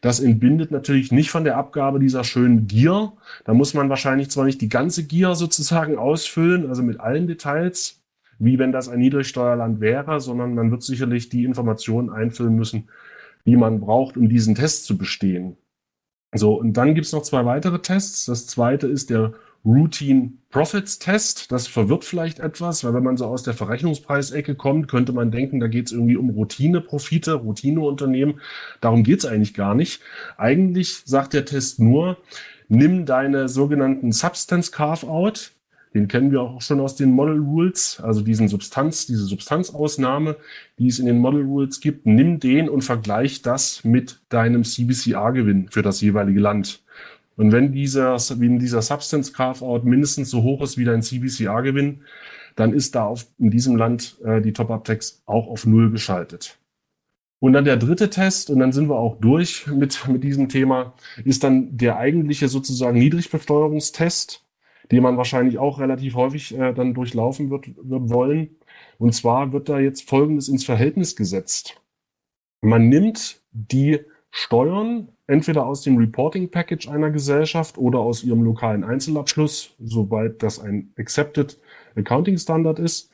das 0.00 0.20
entbindet 0.20 0.70
natürlich 0.70 1.10
nicht 1.12 1.30
von 1.30 1.44
der 1.44 1.56
Abgabe 1.56 1.98
dieser 1.98 2.24
schönen 2.24 2.66
Gier. 2.66 3.12
Da 3.44 3.54
muss 3.54 3.74
man 3.74 3.88
wahrscheinlich 3.88 4.30
zwar 4.30 4.44
nicht 4.44 4.60
die 4.60 4.68
ganze 4.68 5.04
Gier 5.04 5.34
sozusagen 5.34 5.96
ausfüllen, 5.96 6.68
also 6.68 6.82
mit 6.82 7.00
allen 7.00 7.26
Details, 7.26 8.00
wie 8.38 8.58
wenn 8.58 8.72
das 8.72 8.88
ein 8.88 9.00
Niedrigsteuerland 9.00 9.80
wäre, 9.80 10.20
sondern 10.20 10.54
man 10.54 10.70
wird 10.70 10.82
sicherlich 10.82 11.28
die 11.28 11.44
Informationen 11.44 12.10
einfüllen 12.10 12.54
müssen, 12.54 12.88
die 13.46 13.56
man 13.56 13.80
braucht, 13.80 14.16
um 14.16 14.28
diesen 14.28 14.54
Test 14.54 14.84
zu 14.84 14.96
bestehen. 14.96 15.56
So, 16.34 16.54
und 16.54 16.74
dann 16.74 16.94
gibt's 16.94 17.12
noch 17.12 17.22
zwei 17.22 17.44
weitere 17.46 17.80
Tests. 17.80 18.26
Das 18.26 18.46
zweite 18.46 18.86
ist 18.86 19.10
der 19.10 19.32
Routine 19.64 20.32
Profits 20.50 20.98
Test. 20.98 21.52
Das 21.52 21.66
verwirrt 21.66 22.04
vielleicht 22.04 22.38
etwas, 22.38 22.84
weil 22.84 22.94
wenn 22.94 23.02
man 23.02 23.16
so 23.16 23.26
aus 23.26 23.42
der 23.42 23.54
Verrechnungspreisecke 23.54 24.54
kommt, 24.54 24.88
könnte 24.88 25.12
man 25.12 25.30
denken, 25.30 25.60
da 25.60 25.68
geht 25.68 25.86
es 25.86 25.92
irgendwie 25.92 26.16
um 26.16 26.30
Routine-Profite, 26.30 27.34
Routine-Unternehmen. 27.34 28.40
Darum 28.80 29.02
geht 29.02 29.20
es 29.20 29.26
eigentlich 29.26 29.54
gar 29.54 29.74
nicht. 29.74 30.00
Eigentlich 30.36 31.02
sagt 31.04 31.34
der 31.34 31.44
Test 31.44 31.80
nur, 31.80 32.16
nimm 32.68 33.04
deine 33.04 33.48
sogenannten 33.48 34.12
Substance 34.12 34.72
Carve-out, 34.72 35.52
den 35.94 36.08
kennen 36.08 36.30
wir 36.30 36.42
auch 36.42 36.60
schon 36.60 36.80
aus 36.80 36.96
den 36.96 37.10
Model 37.10 37.38
Rules, 37.38 38.00
also 38.02 38.20
diesen 38.20 38.48
Substanz, 38.48 39.06
diese 39.06 39.24
Substanzausnahme, 39.24 40.36
die 40.78 40.88
es 40.88 40.98
in 40.98 41.06
den 41.06 41.18
Model 41.18 41.42
Rules 41.42 41.80
gibt. 41.80 42.06
Nimm 42.06 42.40
den 42.40 42.68
und 42.68 42.82
vergleich 42.82 43.42
das 43.42 43.84
mit 43.84 44.20
deinem 44.28 44.64
CBCR-Gewinn 44.64 45.68
für 45.70 45.82
das 45.82 46.00
jeweilige 46.00 46.40
Land. 46.40 46.82
Und 47.38 47.52
wenn 47.52 47.70
dieser, 47.70 48.16
wenn 48.40 48.58
dieser 48.58 48.82
Substance 48.82 49.32
Carve-out 49.32 49.84
mindestens 49.84 50.28
so 50.28 50.42
hoch 50.42 50.60
ist 50.60 50.76
wie 50.76 50.84
dein 50.84 51.02
CBCR-Gewinn, 51.02 52.02
dann 52.56 52.72
ist 52.72 52.96
da 52.96 53.06
auf, 53.06 53.28
in 53.38 53.52
diesem 53.52 53.76
Land 53.76 54.16
äh, 54.24 54.40
die 54.40 54.52
Top-Up-Tax 54.52 55.22
auch 55.24 55.46
auf 55.46 55.64
Null 55.64 55.92
geschaltet. 55.92 56.58
Und 57.38 57.52
dann 57.52 57.64
der 57.64 57.76
dritte 57.76 58.10
Test, 58.10 58.50
und 58.50 58.58
dann 58.58 58.72
sind 58.72 58.88
wir 58.88 58.96
auch 58.96 59.20
durch 59.20 59.68
mit, 59.68 60.08
mit 60.08 60.24
diesem 60.24 60.48
Thema, 60.48 60.94
ist 61.24 61.44
dann 61.44 61.76
der 61.76 61.96
eigentliche 61.96 62.48
sozusagen 62.48 62.98
Niedrigbesteuerungstest, 62.98 64.44
den 64.90 65.04
man 65.04 65.16
wahrscheinlich 65.16 65.58
auch 65.58 65.78
relativ 65.78 66.16
häufig 66.16 66.58
äh, 66.58 66.72
dann 66.74 66.92
durchlaufen 66.92 67.50
wird, 67.50 67.68
wird 67.76 68.10
wollen. 68.10 68.56
Und 68.98 69.14
zwar 69.14 69.52
wird 69.52 69.68
da 69.68 69.78
jetzt 69.78 70.08
Folgendes 70.08 70.48
ins 70.48 70.64
Verhältnis 70.64 71.14
gesetzt. 71.14 71.80
Man 72.62 72.88
nimmt 72.88 73.42
die 73.52 74.00
Steuern 74.32 75.10
entweder 75.28 75.66
aus 75.66 75.82
dem 75.82 75.96
Reporting 75.96 76.50
Package 76.50 76.88
einer 76.88 77.10
Gesellschaft 77.10 77.78
oder 77.78 78.00
aus 78.00 78.24
ihrem 78.24 78.42
lokalen 78.42 78.82
Einzelabschluss, 78.82 79.74
sobald 79.78 80.42
das 80.42 80.58
ein 80.58 80.92
Accepted 80.98 81.58
Accounting 81.94 82.38
Standard 82.38 82.78
ist, 82.78 83.10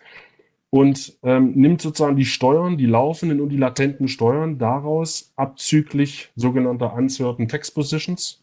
und 0.70 1.16
ähm, 1.22 1.52
nimmt 1.54 1.80
sozusagen 1.80 2.16
die 2.16 2.24
Steuern, 2.24 2.76
die 2.76 2.86
laufenden 2.86 3.40
und 3.40 3.50
die 3.50 3.56
latenten 3.56 4.08
Steuern 4.08 4.58
daraus 4.58 5.32
abzüglich 5.36 6.30
sogenannter 6.34 6.94
Uncertain 6.94 7.46
Tax 7.46 7.70
Positions 7.70 8.42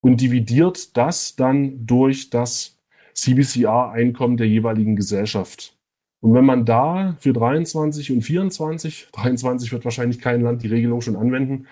und 0.00 0.20
dividiert 0.20 0.96
das 0.96 1.36
dann 1.36 1.86
durch 1.86 2.30
das 2.30 2.78
CBCR-Einkommen 3.12 4.36
der 4.36 4.48
jeweiligen 4.48 4.96
Gesellschaft. 4.96 5.75
Und 6.20 6.34
wenn 6.34 6.44
man 6.44 6.64
da 6.64 7.16
für 7.20 7.32
23 7.32 8.12
und 8.12 8.22
24, 8.22 9.08
23 9.12 9.72
wird 9.72 9.84
wahrscheinlich 9.84 10.20
kein 10.20 10.42
Land 10.42 10.62
die 10.62 10.68
Regelung 10.68 11.00
schon 11.00 11.16
anwenden, 11.16 11.66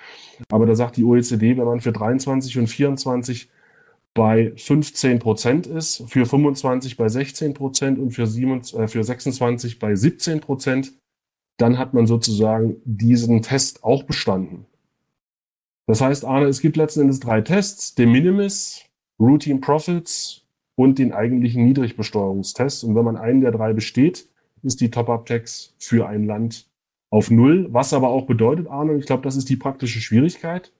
aber 0.51 0.67
da 0.67 0.75
sagt 0.75 0.97
die 0.97 1.05
OECD, 1.05 1.57
wenn 1.57 1.65
man 1.65 1.81
für 1.81 1.93
23 1.93 2.59
und 2.59 2.67
24 2.67 3.49
bei 4.15 4.53
15 4.57 5.19
Prozent 5.19 5.67
ist, 5.67 6.05
für 6.07 6.25
25 6.25 6.97
bei 6.97 7.09
16 7.09 7.53
Prozent 7.53 7.99
und 7.99 8.13
für, 8.13 8.27
27, 8.27 8.79
äh, 8.79 8.89
für 8.89 9.03
26 9.03 9.79
bei 9.81 9.97
17 9.97 10.41
Prozent, 10.41 10.93
dann 11.59 11.79
hat 11.79 11.95
man 11.95 12.07
sozusagen 12.07 12.77
diesen 12.85 13.43
Test 13.43 13.83
auch 13.83 14.05
bestanden. 14.05 14.67
Das 15.87 16.01
heißt, 16.01 16.25
Arne, 16.25 16.47
es 16.47 16.61
gibt 16.61 16.77
letzten 16.77 17.03
Endes 17.03 17.21
drei 17.21 17.41
Tests, 17.43 17.95
De 17.95 18.07
Minimis, 18.07 18.85
Routine 19.21 19.61
Profits 19.61 20.43
und 20.77 20.99
den 20.99 21.13
eigentlichen 21.13 21.65
Niedrigbesteuerungstest. 21.65 22.85
Und 22.85 22.95
wenn 22.95 23.05
man 23.05 23.17
einen 23.17 23.41
der 23.41 23.53
drei 23.53 23.73
besteht, 23.73 24.29
ist 24.65 24.81
die 24.81 24.91
Top-Up-Tax 24.91 25.75
für 25.79 26.09
ein 26.09 26.27
Land 26.27 26.67
auf 27.11 27.31
Null. 27.31 27.69
Was 27.71 27.93
aber 27.93 28.09
auch 28.09 28.27
bedeutet, 28.27 28.69
Arne, 28.69 28.97
ich 28.97 29.07
glaube, 29.07 29.23
das 29.23 29.37
ist 29.37 29.49
die 29.49 29.57
praktische 29.57 30.01
Schwierigkeit, 30.01 30.73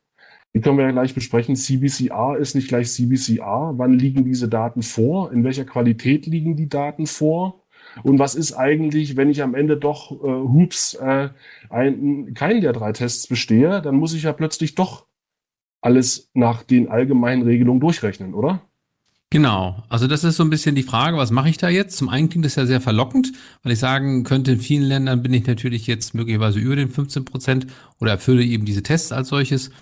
die 0.55 0.61
können 0.61 0.79
wir 0.79 0.85
ja 0.85 0.93
gleich 0.93 1.15
besprechen. 1.15 1.57
CBCR 1.57 2.37
ist 2.39 2.55
nicht 2.55 2.69
gleich 2.69 2.91
CBCR. 2.91 3.73
Wann 3.77 3.99
liegen 3.99 4.25
diese 4.25 4.49
Daten 4.49 4.83
vor? 4.83 5.33
In 5.33 5.43
welcher 5.43 5.65
Qualität 5.65 6.27
liegen 6.27 6.57
die 6.57 6.69
Daten 6.69 7.07
vor? 7.07 7.65
Und 8.03 8.19
was 8.19 8.35
ist 8.35 8.53
eigentlich, 8.53 9.17
wenn 9.17 9.31
ich 9.31 9.43
am 9.43 9.55
Ende 9.55 9.77
doch, 9.77 10.13
äh, 10.13 10.27
hups, 10.27 10.95
äh, 10.95 11.31
ein, 11.71 12.35
keinen 12.35 12.61
der 12.61 12.73
drei 12.73 12.93
Tests 12.93 13.27
bestehe, 13.27 13.83
dann 13.83 13.97
muss 13.97 14.15
ich 14.15 14.23
ja 14.23 14.33
plötzlich 14.33 14.75
doch 14.75 15.07
alles 15.81 16.31
nach 16.35 16.63
den 16.63 16.89
allgemeinen 16.89 17.43
Regelungen 17.43 17.81
durchrechnen, 17.81 18.35
oder? 18.35 18.63
Genau, 19.35 19.83
also 19.89 20.07
das 20.07 20.23
ist 20.23 20.37
so 20.37 20.45
ein 20.45 20.51
bisschen 20.51 20.77
die 20.77 20.85
Frage, 20.85 21.17
was 21.17 21.33
mache 21.33 21.49
ich 21.49 21.57
da 21.59 21.69
jetzt? 21.69 21.97
Zum 21.97 22.09
einen 22.09 22.29
klingt 22.29 22.45
das 22.45 22.55
ja 22.55 22.67
sehr 22.67 22.81
verlockend, 22.81 23.33
weil 23.65 23.73
ich 23.73 23.81
sagen 23.81 24.23
könnte, 24.23 24.53
in 24.53 24.61
vielen 24.61 24.85
Ländern 24.85 25.25
bin 25.25 25.35
ich 25.35 25.45
natürlich 25.45 25.89
jetzt 25.89 26.15
möglicherweise 26.15 26.61
über 26.61 26.77
den 26.77 26.89
15 26.89 27.25
Prozent 27.25 27.67
oder 27.99 28.13
erfülle 28.13 28.45
eben 28.45 28.65
diese 28.65 28.85
Tests 28.85 29.11
als 29.11 29.31
solches. 29.31 29.73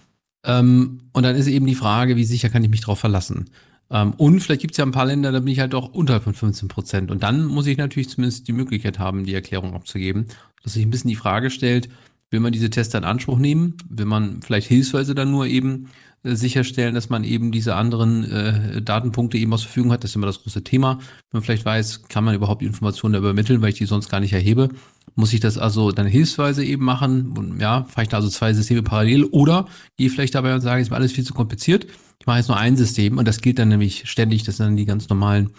Ähm, 0.42 1.00
und 1.12 1.25
dann 1.25 1.37
ist 1.37 1.49
eben 1.49 1.66
die 1.66 1.75
Frage, 1.75 2.16
wie 2.16 2.25
sicher 2.25 2.49
kann 2.49 2.64
ich 2.64 2.71
mich 2.71 2.80
darauf 2.80 3.00
verlassen? 3.00 3.50
Ähm, 3.90 4.14
und 4.14 4.40
vielleicht 4.40 4.62
gibt 4.62 4.73
es 4.73 4.78
ja 4.78 4.87
ein 4.87 4.90
paar 4.90 5.04
Länder, 5.04 5.32
da 5.32 5.40
bin 5.40 5.52
ich 5.52 5.61
halt 5.61 5.75
auch 5.75 5.92
unterhalb 5.92 6.25
von 6.25 6.32
15 6.32 6.68
Prozent. 6.68 7.11
Und 7.11 7.23
dann 7.23 7.44
muss 7.44 7.66
ich 7.66 7.76
natürlich 7.76 8.09
zumindest 8.09 8.49
die 8.49 8.52
Möglichkeit 8.52 8.99
haben, 8.99 9.26
die 9.26 9.35
Erklärung 9.35 9.75
abzugeben, 9.75 10.28
dass 10.62 10.73
sich 10.73 10.82
ein 10.82 10.88
bisschen 10.88 11.11
die 11.11 11.16
Frage 11.16 11.50
stellt, 11.50 11.90
will 12.30 12.40
man 12.40 12.54
diese 12.54 12.71
Tests 12.71 12.94
in 12.94 13.04
Anspruch 13.04 13.38
nehmen? 13.38 13.76
Will 13.90 14.06
man 14.06 14.40
vielleicht 14.40 14.68
hilfsweise 14.68 15.14
dann 15.14 15.30
nur 15.30 15.47
eben 15.47 15.90
sicherstellen, 16.24 16.94
dass 16.94 17.08
man 17.08 17.24
eben 17.24 17.50
diese 17.52 17.74
anderen 17.74 18.24
äh, 18.30 18.82
Datenpunkte 18.82 19.38
eben 19.38 19.52
aus 19.52 19.62
Verfügung 19.62 19.92
hat? 19.92 20.04
Das 20.04 20.10
ist 20.10 20.16
immer 20.16 20.26
das 20.26 20.42
große 20.42 20.62
Thema. 20.62 20.98
Wenn 20.98 21.38
man 21.38 21.42
vielleicht 21.42 21.64
weiß, 21.64 22.04
kann 22.08 22.24
man 22.24 22.34
überhaupt 22.34 22.62
Informationen 22.62 23.14
übermitteln, 23.14 23.60
weil 23.62 23.70
ich 23.70 23.78
die 23.78 23.86
sonst 23.86 24.08
gar 24.08 24.20
nicht 24.20 24.32
erhebe? 24.32 24.68
Muss 25.14 25.32
ich 25.32 25.40
das 25.40 25.58
also 25.58 25.90
dann 25.92 26.06
hilfsweise 26.06 26.64
eben 26.64 26.84
machen? 26.84 27.36
Und, 27.36 27.60
ja, 27.60 27.84
fahre 27.84 28.04
ich 28.04 28.08
da 28.08 28.18
also 28.18 28.28
zwei 28.28 28.52
Systeme 28.54 28.82
parallel 28.82 29.24
oder 29.24 29.66
gehe 29.96 30.10
vielleicht 30.10 30.34
dabei 30.34 30.54
und 30.54 30.60
sage, 30.60 30.80
ist 30.80 30.90
mir 30.90 30.96
alles 30.96 31.12
viel 31.12 31.24
zu 31.24 31.34
kompliziert. 31.34 31.86
Ich 32.20 32.26
mache 32.26 32.38
jetzt 32.38 32.48
nur 32.48 32.56
ein 32.56 32.76
System 32.76 33.18
und 33.18 33.26
das 33.26 33.40
gilt 33.40 33.58
dann 33.58 33.68
nämlich 33.68 34.08
ständig, 34.08 34.44
das 34.44 34.58
sind 34.58 34.66
dann 34.66 34.76
die 34.76 34.84
ganz 34.84 35.08
normalen 35.08 35.50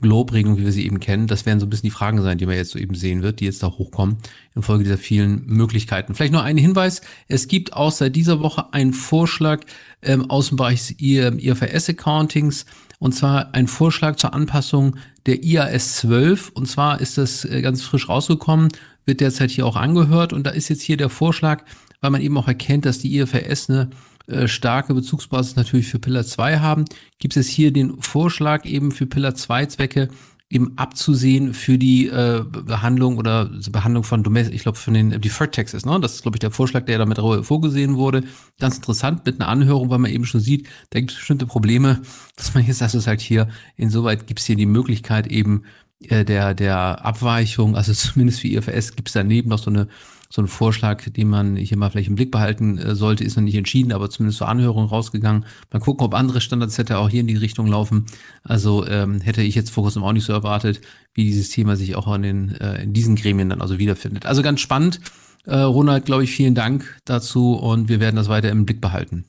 Globe-Regelung, 0.00 0.58
wie 0.58 0.64
wir 0.64 0.72
sie 0.72 0.86
eben 0.86 1.00
kennen. 1.00 1.26
Das 1.26 1.46
werden 1.46 1.60
so 1.60 1.66
ein 1.66 1.70
bisschen 1.70 1.88
die 1.88 1.94
Fragen 1.94 2.22
sein, 2.22 2.38
die 2.38 2.46
man 2.46 2.56
jetzt 2.56 2.70
so 2.70 2.78
eben 2.78 2.94
sehen 2.94 3.22
wird, 3.22 3.40
die 3.40 3.44
jetzt 3.44 3.62
da 3.62 3.68
hochkommen, 3.68 4.16
infolge 4.54 4.84
dieser 4.84 4.98
vielen 4.98 5.44
Möglichkeiten. 5.46 6.14
Vielleicht 6.14 6.32
noch 6.32 6.42
ein 6.42 6.56
Hinweis. 6.56 7.02
Es 7.28 7.48
gibt 7.48 7.72
seit 7.90 8.16
dieser 8.16 8.40
Woche 8.40 8.72
einen 8.72 8.92
Vorschlag 8.92 9.60
ähm, 10.02 10.30
aus 10.30 10.48
dem 10.48 10.56
Bereich 10.56 10.96
IFRS-Accountings, 10.98 12.66
und 12.98 13.12
zwar 13.14 13.54
ein 13.54 13.66
Vorschlag 13.66 14.16
zur 14.16 14.34
Anpassung 14.34 14.96
der 15.24 15.42
IAS 15.42 15.96
12. 15.96 16.50
Und 16.50 16.66
zwar 16.66 17.00
ist 17.00 17.16
das 17.16 17.46
äh, 17.46 17.62
ganz 17.62 17.82
frisch 17.82 18.08
rausgekommen, 18.08 18.68
wird 19.06 19.20
derzeit 19.20 19.50
hier 19.50 19.66
auch 19.66 19.76
angehört. 19.76 20.34
Und 20.34 20.46
da 20.46 20.50
ist 20.50 20.68
jetzt 20.68 20.82
hier 20.82 20.98
der 20.98 21.08
Vorschlag, 21.08 21.64
weil 22.02 22.10
man 22.10 22.20
eben 22.20 22.36
auch 22.36 22.46
erkennt, 22.46 22.84
dass 22.84 22.98
die 22.98 23.16
IFRS 23.16 23.70
eine 23.70 23.90
äh, 24.30 24.48
starke 24.48 24.94
Bezugsbasis 24.94 25.56
natürlich 25.56 25.88
für 25.88 25.98
Pillar 25.98 26.24
2 26.24 26.58
haben, 26.58 26.84
gibt 27.18 27.36
es 27.36 27.48
hier 27.48 27.72
den 27.72 28.00
Vorschlag 28.00 28.64
eben 28.64 28.92
für 28.92 29.06
Pillar 29.06 29.34
2 29.34 29.66
Zwecke 29.66 30.08
eben 30.50 30.76
abzusehen 30.76 31.54
für 31.54 31.78
die 31.78 32.08
äh, 32.08 32.42
Behandlung 32.44 33.18
oder 33.18 33.48
Behandlung 33.70 34.02
von 34.02 34.24
Domestic, 34.24 34.56
ich 34.56 34.62
glaube 34.62 34.78
von 34.78 34.94
den 34.94 35.20
Deferred 35.20 35.54
Taxes, 35.54 35.86
ne? 35.86 36.00
Das 36.00 36.14
ist 36.14 36.22
glaube 36.22 36.36
ich 36.36 36.40
der 36.40 36.50
Vorschlag, 36.50 36.84
der 36.86 36.98
damit 36.98 37.18
vorgesehen 37.46 37.96
wurde. 37.96 38.24
Ganz 38.58 38.76
interessant 38.76 39.24
mit 39.24 39.40
einer 39.40 39.48
Anhörung, 39.48 39.90
weil 39.90 39.98
man 39.98 40.10
eben 40.10 40.26
schon 40.26 40.40
sieht, 40.40 40.68
da 40.90 40.98
gibt 40.98 41.12
es 41.12 41.18
bestimmte 41.18 41.46
Probleme, 41.46 42.02
dass 42.34 42.52
man 42.52 42.66
jetzt, 42.66 42.80
das 42.80 42.96
ist 42.96 43.06
halt 43.06 43.20
hier, 43.20 43.48
insoweit 43.76 44.26
gibt 44.26 44.40
es 44.40 44.46
hier 44.46 44.56
die 44.56 44.66
Möglichkeit 44.66 45.28
eben 45.28 45.62
äh, 46.00 46.24
der 46.24 46.54
der 46.54 47.04
Abweichung, 47.04 47.76
also 47.76 47.92
zumindest 47.94 48.40
für 48.40 48.48
IFRS 48.48 48.96
gibt 48.96 49.08
es 49.08 49.14
daneben 49.14 49.50
noch 49.50 49.58
so 49.58 49.70
eine 49.70 49.86
so 50.32 50.40
ein 50.40 50.46
Vorschlag, 50.48 51.10
den 51.10 51.28
man 51.28 51.56
hier 51.56 51.76
mal 51.76 51.90
vielleicht 51.90 52.08
im 52.08 52.14
Blick 52.14 52.30
behalten 52.30 52.78
äh, 52.78 52.94
sollte, 52.94 53.24
ist 53.24 53.36
noch 53.36 53.42
nicht 53.42 53.56
entschieden, 53.56 53.92
aber 53.92 54.08
zumindest 54.08 54.38
zur 54.38 54.48
Anhörung 54.48 54.86
rausgegangen. 54.86 55.44
Mal 55.72 55.80
gucken, 55.80 56.06
ob 56.06 56.14
andere 56.14 56.40
Standards 56.40 56.78
hätte 56.78 56.98
auch 56.98 57.08
hier 57.08 57.20
in 57.20 57.26
die 57.26 57.36
Richtung 57.36 57.66
laufen. 57.66 58.06
Also 58.44 58.86
ähm, 58.86 59.20
hätte 59.20 59.42
ich 59.42 59.56
jetzt 59.56 59.70
vor 59.70 59.82
kurzem 59.82 60.04
auch 60.04 60.12
nicht 60.12 60.24
so 60.24 60.32
erwartet, 60.32 60.80
wie 61.14 61.24
dieses 61.24 61.50
Thema 61.50 61.76
sich 61.76 61.96
auch 61.96 62.12
in, 62.14 62.22
den, 62.22 62.54
äh, 62.54 62.82
in 62.82 62.92
diesen 62.92 63.16
Gremien 63.16 63.48
dann 63.48 63.60
also 63.60 63.78
wiederfindet. 63.78 64.24
Also 64.24 64.42
ganz 64.42 64.60
spannend. 64.60 65.00
Äh, 65.46 65.56
Ronald, 65.56 66.04
glaube 66.04 66.22
ich, 66.22 66.30
vielen 66.30 66.54
Dank 66.54 67.00
dazu 67.04 67.54
und 67.54 67.88
wir 67.88 67.98
werden 67.98 68.16
das 68.16 68.28
weiter 68.28 68.50
im 68.50 68.66
Blick 68.66 68.80
behalten. 68.80 69.24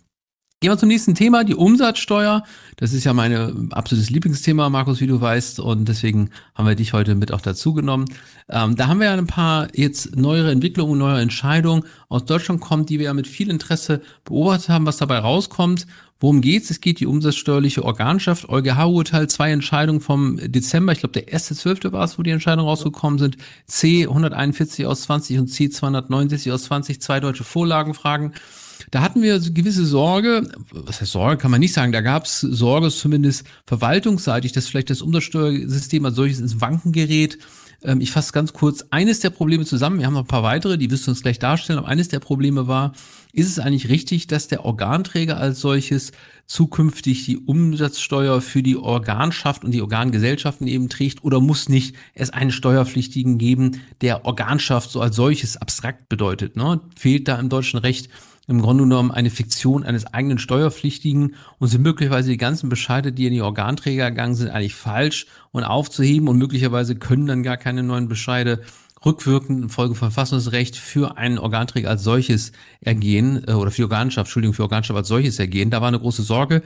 Gehen 0.63 0.72
wir 0.72 0.77
zum 0.77 0.89
nächsten 0.89 1.15
Thema, 1.15 1.44
die 1.44 1.56
Umsatzsteuer. 1.56 2.44
Das 2.77 2.94
ist 2.94 3.03
ja 3.03 3.13
mein 3.13 3.72
absolutes 3.72 4.12
Lieblingsthema, 4.12 4.70
Markus, 4.70 5.01
wie 5.01 5.08
du 5.08 5.20
weißt. 5.20 5.60
Und 5.60 5.86
deswegen 5.86 6.30
haben 6.53 6.68
wir 6.68 6.75
dich 6.75 6.94
heute 6.94 7.15
mit 7.15 7.32
auch 7.32 7.41
dazu 7.41 7.74
genommen. 7.74 8.06
Ähm, 8.48 8.75
da 8.75 8.88
haben 8.88 9.00
wir 9.00 9.08
ja 9.08 9.13
ein 9.13 9.25
paar 9.25 9.70
jetzt 9.74 10.15
neuere 10.15 10.51
Entwicklungen, 10.51 11.00
neue 11.00 11.20
Entscheidungen 11.20 11.86
aus 12.10 12.25
Deutschland 12.25 12.62
kommen, 12.62 12.86
die 12.86 13.00
wir 13.00 13.06
ja 13.06 13.13
mit 13.15 13.25
viel 13.25 13.50
Interesse 13.50 14.01
beobachtet 14.24 14.70
haben, 14.70 14.86
was 14.86 14.98
dabei 14.98 15.18
rauskommt. 15.18 15.88
Worum 16.20 16.41
geht's? 16.41 16.70
Es 16.70 16.80
geht 16.80 17.00
die 17.00 17.08
umsatzsteuerliche 17.08 17.84
Organschaft. 17.84 18.48
EuGH-Urteil, 18.48 19.27
zwei 19.30 19.51
Entscheidungen 19.51 20.00
vom 20.00 20.38
Dezember. 20.38 20.91
Ich 20.91 21.00
glaube, 21.00 21.13
der 21.13 21.30
erste 21.30 21.56
zwölfte 21.56 21.91
war 21.91 22.03
es, 22.03 22.20
wo 22.20 22.22
die 22.22 22.30
Entscheidungen 22.30 22.68
rausgekommen 22.68 23.18
sind. 23.18 23.38
C 23.65 24.03
141 24.03 24.86
aus 24.86 25.01
20 25.01 25.39
und 25.39 25.48
C 25.48 25.72
269 25.72 26.51
aus 26.51 26.65
20, 26.65 27.01
zwei 27.01 27.20
deutsche 27.20 27.44
Vorlagenfragen. 27.44 28.34
Da 28.91 29.01
hatten 29.01 29.21
wir 29.21 29.39
gewisse 29.39 29.86
Sorge, 29.86 30.50
was 30.71 31.00
heißt 31.00 31.13
Sorge, 31.13 31.38
kann 31.38 31.50
man 31.50 31.62
nicht 31.62 31.74
sagen, 31.74 31.93
da 31.93 32.01
gab 32.01 32.25
es 32.25 32.41
Sorge 32.41 32.89
zumindest 32.89 33.45
verwaltungsseitig, 33.65 34.51
dass 34.51 34.67
vielleicht 34.67 34.89
das 34.89 35.01
Umsatzsteuersystem 35.01 36.05
als 36.05 36.17
solches 36.17 36.41
ins 36.41 36.60
Wanken 36.60 36.91
gerät. 36.91 37.38
Ähm, 37.83 38.01
ich 38.01 38.12
fasse 38.12 38.33
ganz 38.33 38.51
kurz 38.51 38.86
eines 38.91 39.21
der 39.21 39.29
Probleme 39.29 39.65
zusammen. 39.65 40.00
Wir 40.00 40.07
haben 40.07 40.13
noch 40.13 40.24
ein 40.24 40.27
paar 40.27 40.43
weitere, 40.43 40.77
die 40.77 40.91
wirst 40.91 41.07
du 41.07 41.12
uns 41.12 41.21
gleich 41.21 41.39
darstellen. 41.39 41.79
Aber 41.79 41.88
eines 41.88 42.10
der 42.10 42.19
Probleme 42.19 42.67
war, 42.67 42.91
ist 43.31 43.48
es 43.48 43.60
eigentlich 43.60 43.88
richtig, 43.88 44.27
dass 44.27 44.50
der 44.50 44.65
Organträger 44.65 45.38
als 45.38 45.62
solches 45.62 46.12
zukünftig 46.45 47.24
die 47.24 47.38
Umsatzsteuer 47.38 48.41
für 48.41 48.62
die 48.62 48.75
Organschaft 48.75 49.63
und 49.63 49.71
die 49.71 49.81
Organgesellschaften 49.81 50.67
eben 50.67 50.89
trägt 50.89 51.24
oder 51.24 51.39
muss 51.39 51.69
nicht 51.69 51.95
es 52.13 52.29
einen 52.29 52.51
Steuerpflichtigen 52.51 53.38
geben, 53.38 53.81
der 54.01 54.25
Organschaft 54.25 54.91
so 54.91 55.00
als 55.00 55.15
solches 55.15 55.55
abstrakt 55.55 56.10
bedeutet? 56.10 56.57
Ne? 56.57 56.81
Fehlt 56.98 57.29
da 57.29 57.39
im 57.39 57.48
deutschen 57.48 57.79
Recht 57.79 58.10
im 58.51 58.62
Grunde 58.62 58.84
genommen 58.84 59.12
eine 59.12 59.29
Fiktion 59.29 59.84
eines 59.84 60.05
eigenen 60.05 60.38
Steuerpflichtigen 60.38 61.36
und 61.58 61.67
sind 61.70 61.81
möglicherweise 61.81 62.29
die 62.29 62.38
ganzen 62.38 62.70
Bescheide, 62.70 63.12
die 63.12 63.25
in 63.25 63.34
die 63.34 63.41
Organträger 63.41 64.12
gegangen 64.12 64.36
sind, 64.36 64.50
eigentlich 64.50 64.75
falsch 64.75 65.25
und 65.51 65.63
aufzuheben 65.63 66.27
und 66.27 66.38
möglicherweise 66.38 66.96
können 66.96 67.25
dann 67.25 67.43
gar 67.43 67.58
keine 67.58 67.81
neuen 67.81 68.08
Bescheide 68.08 68.62
rückwirkend 69.03 69.63
in 69.63 69.70
Folge 69.70 69.96
von 69.96 70.12
Verfassungsrecht 70.12 70.75
für 70.75 71.17
einen 71.17 71.39
Organträger 71.39 71.89
als 71.89 72.03
solches 72.03 72.51
ergehen 72.81 73.43
äh, 73.48 73.53
oder 73.53 73.72
für 73.72 73.84
Organschaft, 73.84 74.27
Entschuldigung, 74.27 74.53
für 74.53 74.63
Organschaft 74.63 74.98
als 74.98 75.08
solches 75.08 75.39
ergehen. 75.39 75.72
Da 75.72 75.81
war 75.81 75.88
eine 75.88 76.00
große 76.00 76.22
Sorge. 76.22 76.62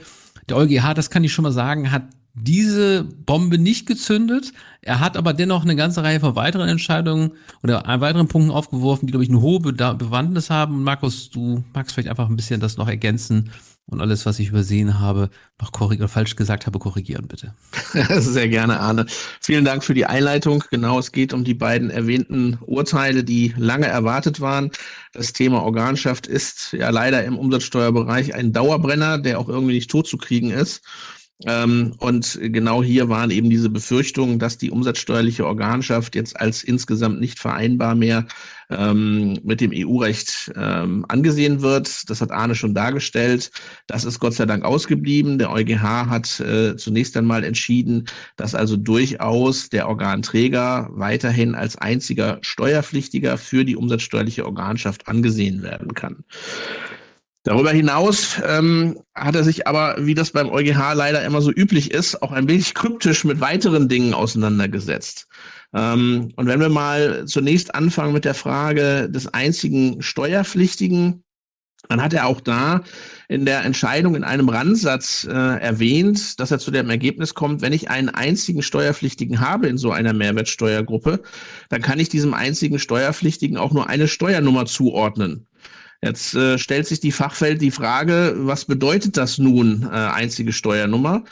Der 0.48 0.56
EuGH, 0.56 0.94
das 0.94 1.08
kann 1.08 1.24
ich 1.24 1.32
schon 1.32 1.44
mal 1.44 1.52
sagen, 1.52 1.90
hat 1.92 2.04
diese 2.36 3.04
Bombe 3.04 3.58
nicht 3.58 3.86
gezündet. 3.86 4.52
Er 4.82 5.00
hat 5.00 5.16
aber 5.16 5.32
dennoch 5.32 5.62
eine 5.62 5.74
ganze 5.74 6.02
Reihe 6.02 6.20
von 6.20 6.36
weiteren 6.36 6.68
Entscheidungen 6.68 7.32
oder 7.62 7.82
weiteren 8.00 8.28
Punkten 8.28 8.50
aufgeworfen, 8.50 9.06
die, 9.06 9.10
glaube 9.10 9.24
ich, 9.24 9.30
eine 9.30 9.40
hohe 9.40 9.60
Bewandtnis 9.60 10.50
haben. 10.50 10.84
Markus, 10.84 11.30
du 11.30 11.64
magst 11.74 11.94
vielleicht 11.94 12.10
einfach 12.10 12.28
ein 12.28 12.36
bisschen 12.36 12.60
das 12.60 12.76
noch 12.76 12.88
ergänzen 12.88 13.50
und 13.88 14.00
alles, 14.00 14.26
was 14.26 14.40
ich 14.40 14.48
übersehen 14.48 14.98
habe, 14.98 15.30
noch 15.60 15.70
korrigieren, 15.70 16.08
falsch 16.08 16.34
gesagt 16.34 16.66
habe, 16.66 16.78
korrigieren, 16.78 17.28
bitte. 17.28 17.54
Sehr 18.20 18.48
gerne, 18.48 18.80
Arne. 18.80 19.06
Vielen 19.40 19.64
Dank 19.64 19.84
für 19.84 19.94
die 19.94 20.06
Einleitung. 20.06 20.62
Genau, 20.70 20.98
es 20.98 21.12
geht 21.12 21.32
um 21.32 21.44
die 21.44 21.54
beiden 21.54 21.90
erwähnten 21.90 22.58
Urteile, 22.66 23.22
die 23.22 23.54
lange 23.56 23.86
erwartet 23.86 24.40
waren. 24.40 24.72
Das 25.12 25.32
Thema 25.32 25.62
Organschaft 25.62 26.26
ist 26.26 26.72
ja 26.72 26.90
leider 26.90 27.24
im 27.24 27.38
Umsatzsteuerbereich 27.38 28.34
ein 28.34 28.52
Dauerbrenner, 28.52 29.18
der 29.18 29.38
auch 29.38 29.48
irgendwie 29.48 29.74
nicht 29.74 29.90
totzukriegen 29.90 30.50
ist. 30.50 30.82
Ähm, 31.44 31.94
und 31.98 32.38
genau 32.40 32.82
hier 32.82 33.10
waren 33.10 33.30
eben 33.30 33.50
diese 33.50 33.68
Befürchtungen, 33.68 34.38
dass 34.38 34.56
die 34.56 34.70
umsatzsteuerliche 34.70 35.46
Organschaft 35.46 36.14
jetzt 36.14 36.40
als 36.40 36.62
insgesamt 36.62 37.20
nicht 37.20 37.38
vereinbar 37.38 37.94
mehr 37.94 38.26
ähm, 38.70 39.38
mit 39.44 39.60
dem 39.60 39.70
EU-Recht 39.74 40.50
ähm, 40.56 41.04
angesehen 41.08 41.60
wird. 41.60 42.08
Das 42.08 42.22
hat 42.22 42.30
Arne 42.30 42.54
schon 42.54 42.74
dargestellt. 42.74 43.50
Das 43.86 44.04
ist 44.04 44.18
Gott 44.18 44.32
sei 44.32 44.46
Dank 44.46 44.64
ausgeblieben. 44.64 45.38
Der 45.38 45.52
EuGH 45.52 46.08
hat 46.08 46.40
äh, 46.40 46.76
zunächst 46.76 47.16
einmal 47.18 47.44
entschieden, 47.44 48.06
dass 48.36 48.54
also 48.54 48.78
durchaus 48.78 49.68
der 49.68 49.88
Organträger 49.88 50.88
weiterhin 50.92 51.54
als 51.54 51.76
einziger 51.76 52.38
Steuerpflichtiger 52.40 53.36
für 53.36 53.66
die 53.66 53.76
umsatzsteuerliche 53.76 54.46
Organschaft 54.46 55.06
angesehen 55.06 55.62
werden 55.62 55.92
kann. 55.92 56.24
Darüber 57.46 57.70
hinaus 57.70 58.40
ähm, 58.44 58.98
hat 59.14 59.36
er 59.36 59.44
sich 59.44 59.68
aber, 59.68 59.94
wie 60.00 60.14
das 60.14 60.32
beim 60.32 60.50
EuGH 60.50 60.94
leider 60.94 61.24
immer 61.24 61.40
so 61.40 61.52
üblich 61.52 61.92
ist, 61.92 62.20
auch 62.20 62.32
ein 62.32 62.48
wenig 62.48 62.74
kryptisch 62.74 63.22
mit 63.22 63.40
weiteren 63.40 63.88
Dingen 63.88 64.14
auseinandergesetzt. 64.14 65.28
Ähm, 65.72 66.32
und 66.34 66.48
wenn 66.48 66.58
wir 66.58 66.70
mal 66.70 67.24
zunächst 67.26 67.72
anfangen 67.72 68.12
mit 68.12 68.24
der 68.24 68.34
Frage 68.34 69.08
des 69.08 69.32
einzigen 69.32 70.02
Steuerpflichtigen, 70.02 71.22
dann 71.88 72.02
hat 72.02 72.14
er 72.14 72.26
auch 72.26 72.40
da 72.40 72.82
in 73.28 73.44
der 73.44 73.64
Entscheidung 73.64 74.16
in 74.16 74.24
einem 74.24 74.48
Randsatz 74.48 75.22
äh, 75.22 75.32
erwähnt, 75.32 76.40
dass 76.40 76.50
er 76.50 76.58
zu 76.58 76.72
dem 76.72 76.90
Ergebnis 76.90 77.34
kommt, 77.34 77.62
wenn 77.62 77.72
ich 77.72 77.88
einen 77.88 78.08
einzigen 78.08 78.62
Steuerpflichtigen 78.62 79.38
habe 79.38 79.68
in 79.68 79.78
so 79.78 79.92
einer 79.92 80.14
Mehrwertsteuergruppe, 80.14 81.22
dann 81.68 81.82
kann 81.82 82.00
ich 82.00 82.08
diesem 82.08 82.34
einzigen 82.34 82.80
Steuerpflichtigen 82.80 83.56
auch 83.56 83.72
nur 83.72 83.88
eine 83.88 84.08
Steuernummer 84.08 84.66
zuordnen. 84.66 85.46
Jetzt 86.02 86.34
äh, 86.34 86.58
stellt 86.58 86.86
sich 86.86 87.00
die 87.00 87.12
Fachwelt 87.12 87.62
die 87.62 87.70
Frage, 87.70 88.34
was 88.38 88.64
bedeutet 88.64 89.16
das 89.16 89.38
nun, 89.38 89.84
äh, 89.84 89.94
einzige 89.94 90.52
Steuernummer? 90.52 91.24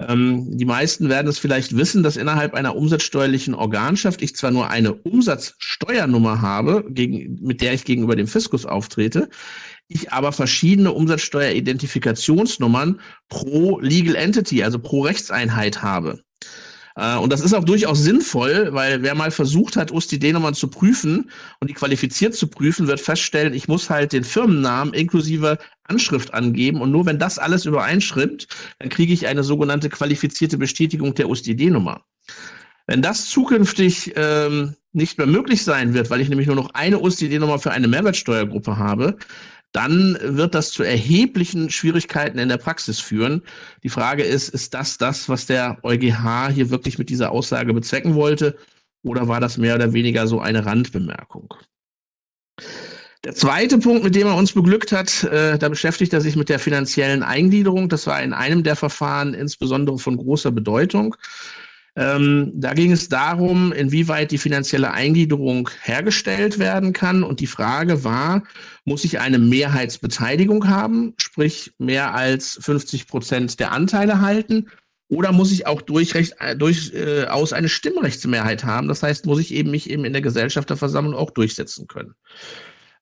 Ähm, 0.00 0.56
die 0.56 0.64
meisten 0.64 1.08
werden 1.08 1.26
es 1.26 1.38
vielleicht 1.38 1.76
wissen, 1.76 2.04
dass 2.04 2.16
innerhalb 2.16 2.54
einer 2.54 2.76
umsatzsteuerlichen 2.76 3.54
Organschaft 3.54 4.22
ich 4.22 4.36
zwar 4.36 4.52
nur 4.52 4.70
eine 4.70 4.94
Umsatzsteuernummer 4.94 6.40
habe, 6.40 6.84
gegen, 6.88 7.40
mit 7.42 7.60
der 7.60 7.74
ich 7.74 7.84
gegenüber 7.84 8.14
dem 8.14 8.28
Fiskus 8.28 8.64
auftrete, 8.64 9.28
ich 9.88 10.12
aber 10.12 10.30
verschiedene 10.32 10.92
Umsatzsteueridentifikationsnummern 10.92 13.00
pro 13.28 13.80
Legal 13.80 14.14
Entity, 14.14 14.62
also 14.62 14.78
pro 14.78 15.02
Rechtseinheit 15.02 15.82
habe. 15.82 16.22
Äh, 16.98 17.16
und 17.16 17.32
das 17.32 17.40
ist 17.40 17.54
auch 17.54 17.64
durchaus 17.64 18.00
sinnvoll, 18.02 18.68
weil 18.72 19.02
wer 19.02 19.14
mal 19.14 19.30
versucht 19.30 19.76
hat, 19.76 19.92
USTD-Nummern 19.92 20.54
zu 20.54 20.68
prüfen 20.68 21.30
und 21.60 21.70
die 21.70 21.74
qualifiziert 21.74 22.34
zu 22.34 22.48
prüfen, 22.48 22.88
wird 22.88 23.00
feststellen, 23.00 23.54
ich 23.54 23.68
muss 23.68 23.88
halt 23.88 24.12
den 24.12 24.24
Firmennamen 24.24 24.92
inklusive 24.92 25.58
Anschrift 25.84 26.34
angeben 26.34 26.80
und 26.80 26.90
nur 26.90 27.06
wenn 27.06 27.18
das 27.18 27.38
alles 27.38 27.64
übereinstimmt, 27.64 28.48
dann 28.80 28.88
kriege 28.88 29.12
ich 29.12 29.26
eine 29.26 29.44
sogenannte 29.44 29.88
qualifizierte 29.88 30.58
Bestätigung 30.58 31.14
der 31.14 31.28
USTD-Nummer. 31.28 32.04
Wenn 32.86 33.02
das 33.02 33.26
zukünftig 33.26 34.14
ähm, 34.16 34.74
nicht 34.92 35.18
mehr 35.18 35.26
möglich 35.26 35.62
sein 35.62 35.94
wird, 35.94 36.10
weil 36.10 36.20
ich 36.20 36.28
nämlich 36.28 36.46
nur 36.46 36.56
noch 36.56 36.70
eine 36.74 36.98
USTD-Nummer 36.98 37.58
für 37.58 37.70
eine 37.70 37.86
Mehrwertsteuergruppe 37.86 38.76
habe, 38.76 39.16
dann 39.72 40.18
wird 40.20 40.54
das 40.54 40.70
zu 40.70 40.82
erheblichen 40.82 41.70
Schwierigkeiten 41.70 42.38
in 42.38 42.48
der 42.48 42.56
Praxis 42.56 43.00
führen. 43.00 43.42
Die 43.82 43.88
Frage 43.88 44.22
ist, 44.22 44.48
ist 44.48 44.74
das 44.74 44.98
das, 44.98 45.28
was 45.28 45.46
der 45.46 45.78
EuGH 45.82 46.48
hier 46.50 46.70
wirklich 46.70 46.98
mit 46.98 47.10
dieser 47.10 47.30
Aussage 47.30 47.74
bezwecken 47.74 48.14
wollte? 48.14 48.56
Oder 49.02 49.28
war 49.28 49.40
das 49.40 49.58
mehr 49.58 49.74
oder 49.74 49.92
weniger 49.92 50.26
so 50.26 50.40
eine 50.40 50.64
Randbemerkung? 50.64 51.54
Der 53.24 53.34
zweite 53.34 53.78
Punkt, 53.78 54.04
mit 54.04 54.14
dem 54.14 54.26
er 54.26 54.36
uns 54.36 54.52
beglückt 54.52 54.92
hat, 54.92 55.24
äh, 55.24 55.58
da 55.58 55.68
beschäftigt 55.68 56.12
er 56.12 56.20
sich 56.20 56.36
mit 56.36 56.48
der 56.48 56.58
finanziellen 56.58 57.22
Eingliederung. 57.22 57.88
Das 57.88 58.06
war 58.06 58.22
in 58.22 58.32
einem 58.32 58.62
der 58.62 58.76
Verfahren 58.76 59.34
insbesondere 59.34 59.98
von 59.98 60.16
großer 60.16 60.50
Bedeutung. 60.50 61.16
Ähm, 61.96 62.52
da 62.54 62.74
ging 62.74 62.92
es 62.92 63.08
darum, 63.08 63.72
inwieweit 63.72 64.30
die 64.30 64.38
finanzielle 64.38 64.92
Eingliederung 64.92 65.68
hergestellt 65.82 66.60
werden 66.60 66.92
kann. 66.92 67.24
Und 67.24 67.40
die 67.40 67.48
Frage 67.48 68.04
war, 68.04 68.44
muss 68.88 69.04
ich 69.04 69.20
eine 69.20 69.38
Mehrheitsbeteiligung 69.38 70.68
haben, 70.68 71.14
sprich 71.18 71.72
mehr 71.78 72.14
als 72.14 72.58
50 72.60 73.06
Prozent 73.06 73.60
der 73.60 73.72
Anteile 73.72 74.20
halten? 74.20 74.68
Oder 75.08 75.32
muss 75.32 75.52
ich 75.52 75.66
auch 75.66 75.80
durchaus 75.80 76.30
äh, 76.38 76.56
durch, 76.56 76.92
äh, 76.92 77.26
eine 77.26 77.68
Stimmrechtsmehrheit 77.68 78.64
haben? 78.64 78.88
Das 78.88 79.02
heißt, 79.02 79.26
muss 79.26 79.38
ich 79.38 79.54
eben 79.54 79.70
mich 79.70 79.88
eben 79.88 80.04
in 80.04 80.12
der 80.12 80.22
Gesellschafterversammlung 80.22 81.14
auch 81.14 81.30
durchsetzen 81.30 81.86
können. 81.86 82.14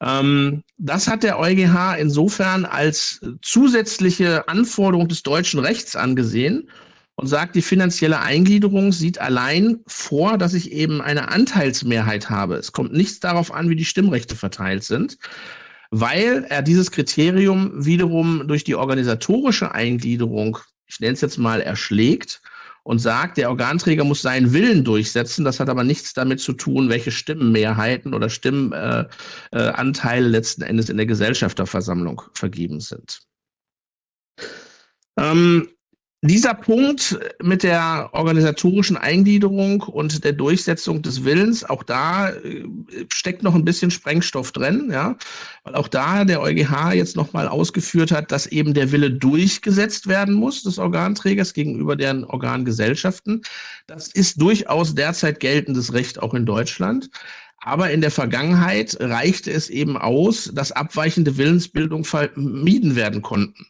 Ähm, 0.01 0.63
das 0.77 1.09
hat 1.09 1.23
der 1.23 1.39
EuGH 1.39 1.97
insofern 1.99 2.65
als 2.65 3.21
zusätzliche 3.43 4.49
Anforderung 4.49 5.09
des 5.09 5.23
deutschen 5.23 5.61
Rechts 5.61 5.97
angesehen 5.97 6.69
und 7.17 7.29
sagt, 7.29 7.57
die 7.57 7.63
finanzielle 7.63 8.21
Eingliederung 8.21 8.93
sieht 8.93 9.19
allein 9.19 9.81
vor, 9.87 10.37
dass 10.37 10.53
ich 10.55 10.71
eben 10.71 11.01
eine 11.01 11.31
Anteilsmehrheit 11.31 12.29
habe. 12.29 12.57
Es 12.57 12.73
kommt 12.73 12.93
nichts 12.93 13.21
darauf 13.21 13.53
an, 13.53 13.71
wie 13.71 13.77
die 13.77 13.87
Stimmrechte 13.87 14.37
verteilt 14.37 14.85
sind, 14.85 15.17
weil 16.01 16.45
er 16.49 16.63
dieses 16.63 16.91
Kriterium 16.91 17.73
wiederum 17.85 18.47
durch 18.47 18.65
die 18.65 18.75
organisatorische 18.75 19.73
Eingliederung, 19.73 20.59
ich 20.87 21.01
nenne 21.01 21.15
es 21.15 21.23
jetzt 21.23 21.39
mal, 21.39 21.61
erschlägt 21.61 22.43
und 22.83 22.99
sagt, 22.99 23.39
der 23.39 23.49
Organträger 23.49 24.05
muss 24.05 24.23
seinen 24.23 24.53
Willen 24.53 24.85
durchsetzen. 24.85 25.45
Das 25.45 25.59
hat 25.59 25.69
aber 25.69 25.85
nichts 25.85 26.13
damit 26.13 26.41
zu 26.41 26.53
tun, 26.53 26.89
welche 26.89 27.11
Stimmenmehrheiten 27.11 28.15
oder 28.15 28.29
Stimmenanteile 28.29 29.07
äh, 29.53 30.29
äh, 30.29 30.31
letzten 30.31 30.63
Endes 30.63 30.91
in 30.91 30.99
der 30.99 31.07
Gesellschafterversammlung 31.07 32.23
vergeben 32.35 32.81
sind. 32.81 33.21
Ähm, 35.19 35.69
dieser 36.23 36.55
Punkt 36.55 37.19
mit 37.43 37.63
der 37.63 38.09
organisatorischen 38.13 38.97
Eingliederung 38.97 39.83
und 39.83 40.25
der 40.25 40.33
Durchsetzung 40.33 41.03
des 41.03 41.25
Willens, 41.25 41.63
auch 41.63 41.83
da 41.83 42.31
äh, 42.31 42.65
steckt 43.13 43.43
noch 43.43 43.55
ein 43.55 43.65
bisschen 43.65 43.91
Sprengstoff 43.91 44.51
drin, 44.51 44.89
ja, 44.91 45.17
weil 45.65 45.75
auch 45.75 45.89
da 45.89 46.25
der 46.25 46.41
EuGH 46.41 46.93
jetzt 46.95 47.17
nochmal 47.17 47.49
ausgeführt 47.49 48.13
hat, 48.13 48.33
dass 48.33 48.47
eben 48.47 48.73
der 48.73 48.93
Wille 48.93 49.11
durchgesetzt 49.11 50.07
werden 50.07 50.35
muss 50.35 50.63
des 50.63 50.79
Organträgers 50.79 51.53
gegenüber 51.53 51.97
deren 51.97 52.25
Organgesellschaften. 52.25 53.43
Das 53.87 54.09
ist 54.09 54.41
durchaus 54.41 54.95
derzeit 54.95 55.39
geltendes 55.39 55.93
Recht 55.93 56.21
auch 56.23 56.35
in 56.35 56.47
Deutschland. 56.47 57.11
Aber 57.59 57.91
in 57.91 58.01
der 58.01 58.11
Vergangenheit 58.11 58.97
reichte 59.01 59.51
es 59.51 59.71
eben 59.71 59.97
aus, 59.97 60.51
dass 60.55 60.73
abweichende 60.73 61.37
Willensbildung 61.37 62.05
vermieden 62.05 62.97
werden 62.97 63.23
konnten. 63.23 63.67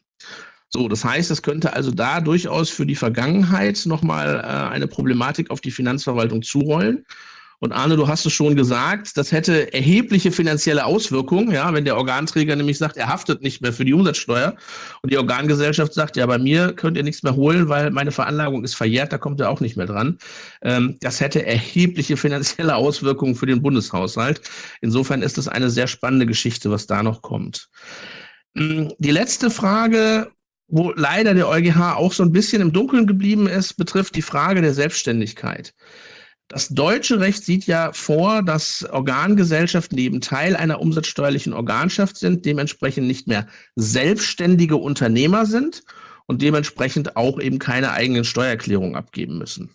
So, 0.68 0.88
das 0.88 1.04
heißt, 1.04 1.30
es 1.30 1.42
könnte 1.42 1.72
also 1.72 1.90
da 1.90 2.20
durchaus 2.20 2.70
für 2.70 2.86
die 2.86 2.96
Vergangenheit 2.96 3.82
nochmal 3.86 4.40
äh, 4.40 4.74
eine 4.74 4.88
Problematik 4.88 5.50
auf 5.50 5.60
die 5.60 5.70
Finanzverwaltung 5.70 6.42
zurollen. 6.42 7.04
Und 7.58 7.72
Arne, 7.72 7.96
du 7.96 8.06
hast 8.06 8.26
es 8.26 8.34
schon 8.34 8.54
gesagt, 8.54 9.16
das 9.16 9.32
hätte 9.32 9.72
erhebliche 9.72 10.30
finanzielle 10.30 10.84
Auswirkungen, 10.84 11.52
ja, 11.52 11.72
wenn 11.72 11.86
der 11.86 11.96
Organträger 11.96 12.54
nämlich 12.54 12.76
sagt, 12.76 12.98
er 12.98 13.08
haftet 13.08 13.40
nicht 13.40 13.62
mehr 13.62 13.72
für 13.72 13.86
die 13.86 13.94
Umsatzsteuer 13.94 14.56
und 15.00 15.10
die 15.10 15.16
Organgesellschaft 15.16 15.94
sagt, 15.94 16.18
ja, 16.18 16.26
bei 16.26 16.36
mir 16.36 16.74
könnt 16.74 16.98
ihr 16.98 17.02
nichts 17.02 17.22
mehr 17.22 17.34
holen, 17.34 17.68
weil 17.70 17.90
meine 17.90 18.12
Veranlagung 18.12 18.62
ist 18.62 18.74
verjährt, 18.74 19.12
da 19.12 19.18
kommt 19.18 19.40
er 19.40 19.48
auch 19.48 19.60
nicht 19.60 19.76
mehr 19.76 19.86
dran. 19.86 20.18
Ähm, 20.62 20.98
das 21.00 21.20
hätte 21.20 21.46
erhebliche 21.46 22.18
finanzielle 22.18 22.76
Auswirkungen 22.76 23.34
für 23.34 23.46
den 23.46 23.62
Bundeshaushalt. 23.62 24.42
Insofern 24.82 25.22
ist 25.22 25.38
es 25.38 25.48
eine 25.48 25.70
sehr 25.70 25.86
spannende 25.86 26.26
Geschichte, 26.26 26.70
was 26.70 26.86
da 26.86 27.02
noch 27.02 27.22
kommt. 27.22 27.70
Hm, 28.54 28.92
die 28.98 29.10
letzte 29.10 29.50
Frage 29.50 30.30
wo 30.68 30.92
leider 30.92 31.34
der 31.34 31.48
EuGH 31.48 31.96
auch 31.96 32.12
so 32.12 32.22
ein 32.22 32.32
bisschen 32.32 32.60
im 32.62 32.72
Dunkeln 32.72 33.06
geblieben 33.06 33.46
ist, 33.46 33.74
betrifft 33.74 34.16
die 34.16 34.22
Frage 34.22 34.62
der 34.62 34.74
Selbstständigkeit. 34.74 35.74
Das 36.48 36.68
deutsche 36.68 37.18
Recht 37.18 37.44
sieht 37.44 37.66
ja 37.66 37.92
vor, 37.92 38.42
dass 38.42 38.84
Organgesellschaften, 38.90 39.96
die 39.96 40.04
eben 40.04 40.20
Teil 40.20 40.54
einer 40.54 40.80
umsatzsteuerlichen 40.80 41.52
Organschaft 41.52 42.16
sind, 42.16 42.44
dementsprechend 42.44 43.06
nicht 43.06 43.26
mehr 43.26 43.48
selbstständige 43.74 44.76
Unternehmer 44.76 45.44
sind 45.46 45.82
und 46.26 46.42
dementsprechend 46.42 47.16
auch 47.16 47.40
eben 47.40 47.58
keine 47.58 47.92
eigenen 47.92 48.24
Steuererklärungen 48.24 48.94
abgeben 48.94 49.38
müssen. 49.38 49.70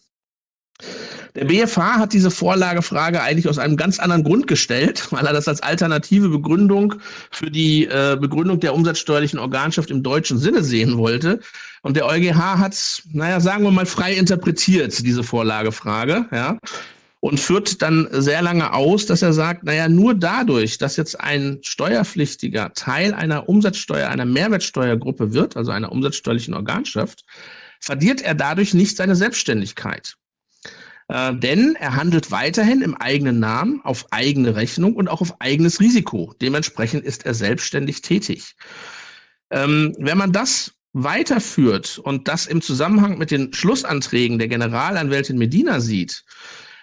Der 1.35 1.45
BFH 1.45 1.97
hat 1.97 2.13
diese 2.13 2.29
Vorlagefrage 2.29 3.21
eigentlich 3.21 3.47
aus 3.47 3.57
einem 3.57 3.77
ganz 3.77 3.99
anderen 3.99 4.23
Grund 4.23 4.47
gestellt, 4.47 5.07
weil 5.11 5.25
er 5.25 5.33
das 5.33 5.47
als 5.47 5.63
alternative 5.63 6.29
Begründung 6.29 6.95
für 7.31 7.49
die 7.49 7.85
äh, 7.85 8.17
Begründung 8.19 8.59
der 8.59 8.73
umsatzsteuerlichen 8.73 9.39
Organschaft 9.39 9.91
im 9.91 10.03
deutschen 10.03 10.37
Sinne 10.37 10.63
sehen 10.63 10.97
wollte. 10.97 11.39
Und 11.83 11.95
der 11.95 12.05
EuGH 12.05 12.35
hat, 12.35 13.03
naja, 13.13 13.39
sagen 13.39 13.63
wir 13.63 13.71
mal, 13.71 13.85
frei 13.85 14.13
interpretiert, 14.13 15.05
diese 15.05 15.23
Vorlagefrage, 15.23 16.25
ja. 16.31 16.57
Und 17.21 17.39
führt 17.39 17.83
dann 17.83 18.07
sehr 18.11 18.41
lange 18.41 18.73
aus, 18.73 19.05
dass 19.05 19.21
er 19.21 19.31
sagt, 19.31 19.63
naja, 19.63 19.87
nur 19.87 20.15
dadurch, 20.15 20.79
dass 20.79 20.97
jetzt 20.97 21.19
ein 21.19 21.59
Steuerpflichtiger 21.61 22.73
Teil 22.73 23.13
einer 23.13 23.47
Umsatzsteuer, 23.47 24.09
einer 24.09 24.25
Mehrwertsteuergruppe 24.25 25.31
wird, 25.31 25.55
also 25.55 25.69
einer 25.69 25.91
umsatzsteuerlichen 25.91 26.55
Organschaft, 26.55 27.23
verliert 27.79 28.21
er 28.21 28.33
dadurch 28.33 28.73
nicht 28.73 28.97
seine 28.97 29.15
Selbstständigkeit. 29.15 30.15
Äh, 31.11 31.35
denn 31.35 31.75
er 31.75 31.97
handelt 31.97 32.31
weiterhin 32.31 32.81
im 32.81 32.95
eigenen 32.95 33.39
Namen, 33.39 33.81
auf 33.83 34.05
eigene 34.11 34.55
Rechnung 34.55 34.95
und 34.95 35.09
auch 35.09 35.19
auf 35.19 35.41
eigenes 35.41 35.81
Risiko. 35.81 36.33
Dementsprechend 36.41 37.03
ist 37.03 37.25
er 37.25 37.33
selbstständig 37.33 38.01
tätig. 38.01 38.55
Ähm, 39.49 39.93
wenn 39.99 40.17
man 40.17 40.31
das 40.31 40.73
weiterführt 40.93 41.99
und 41.99 42.29
das 42.29 42.45
im 42.45 42.61
Zusammenhang 42.61 43.17
mit 43.17 43.29
den 43.29 43.53
Schlussanträgen 43.53 44.39
der 44.39 44.47
Generalanwältin 44.47 45.37
Medina 45.37 45.81
sieht, 45.81 46.23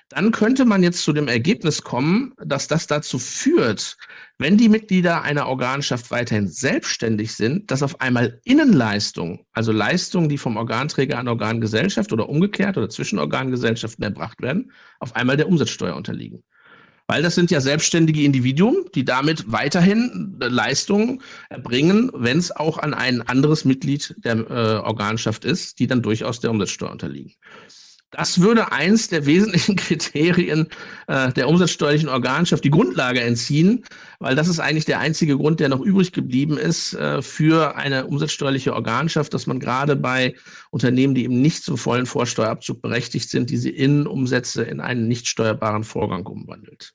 dann 0.09 0.33
könnte 0.33 0.65
man 0.65 0.83
jetzt 0.83 1.05
zu 1.05 1.13
dem 1.13 1.29
Ergebnis 1.29 1.83
kommen, 1.83 2.33
dass 2.43 2.67
das 2.67 2.87
dazu 2.87 3.19
führt, 3.19 3.97
wenn 4.39 4.57
die 4.57 4.69
Mitglieder 4.69 5.23
einer 5.23 5.47
Organschaft 5.47 6.11
weiterhin 6.11 6.49
selbstständig 6.49 7.35
sind, 7.35 7.71
dass 7.71 7.83
auf 7.83 8.01
einmal 8.01 8.41
Innenleistungen, 8.45 9.41
also 9.53 9.71
Leistungen, 9.73 10.29
die 10.29 10.39
vom 10.39 10.57
Organträger 10.57 11.19
an 11.19 11.29
Organgesellschaft 11.29 12.13
oder 12.13 12.29
umgekehrt 12.29 12.79
oder 12.79 12.89
zwischen 12.89 13.19
Organgesellschaften 13.19 14.03
erbracht 14.03 14.41
werden, 14.41 14.73
auf 14.99 15.15
einmal 15.15 15.37
der 15.37 15.49
Umsatzsteuer 15.49 15.97
unterliegen. 15.97 16.43
Weil 17.11 17.23
das 17.23 17.35
sind 17.35 17.51
ja 17.51 17.61
selbstständige 17.61 18.23
Individuen, 18.23 18.85
die 18.95 19.05
damit 19.05 19.51
weiterhin 19.51 20.37
Leistungen 20.41 21.23
erbringen, 21.49 22.11
wenn 22.15 22.39
es 22.39 22.55
auch 22.55 22.77
an 22.79 22.93
ein 22.93 23.23
anderes 23.23 23.65
Mitglied 23.65 24.15
der 24.25 24.37
äh, 24.37 24.87
Organschaft 24.87 25.47
ist, 25.47 25.79
die 25.79 25.87
dann 25.87 26.03
durchaus 26.03 26.41
der 26.41 26.51
Umsatzsteuer 26.51 26.93
unterliegen. 26.93 27.33
Das 28.11 28.41
würde 28.41 28.73
eins 28.73 29.09
der 29.09 29.27
wesentlichen 29.27 29.77
Kriterien 29.77 30.69
äh, 31.09 31.31
der 31.33 31.49
umsatzsteuerlichen 31.49 32.09
Organschaft 32.09 32.65
die 32.65 32.71
Grundlage 32.71 33.21
entziehen, 33.21 33.85
weil 34.19 34.35
das 34.35 34.49
ist 34.49 34.61
eigentlich 34.61 34.87
der 34.87 34.99
einzige 35.01 35.37
Grund, 35.37 35.61
der 35.61 35.69
noch 35.69 35.81
übrig 35.81 36.13
geblieben 36.13 36.57
ist 36.57 36.95
äh, 36.95 37.21
für 37.21 37.77
eine 37.77 38.07
umsatzsteuerliche 38.07 38.73
Organschaft, 38.73 39.35
dass 39.35 39.47
man 39.47 39.61
gerade 39.61 39.95
bei 39.95 40.35
Unternehmen, 40.71 41.15
die 41.15 41.25
eben 41.25 41.43
nicht 41.43 41.63
zum 41.63 41.77
vollen 41.77 42.07
Vorsteuerabzug 42.07 42.81
berechtigt 42.81 43.29
sind, 43.29 43.51
diese 43.51 43.71
Innenumsätze 43.71 44.63
in 44.63 44.81
einen 44.81 45.07
nicht 45.07 45.29
steuerbaren 45.29 45.85
Vorgang 45.85 46.25
umwandelt. 46.27 46.95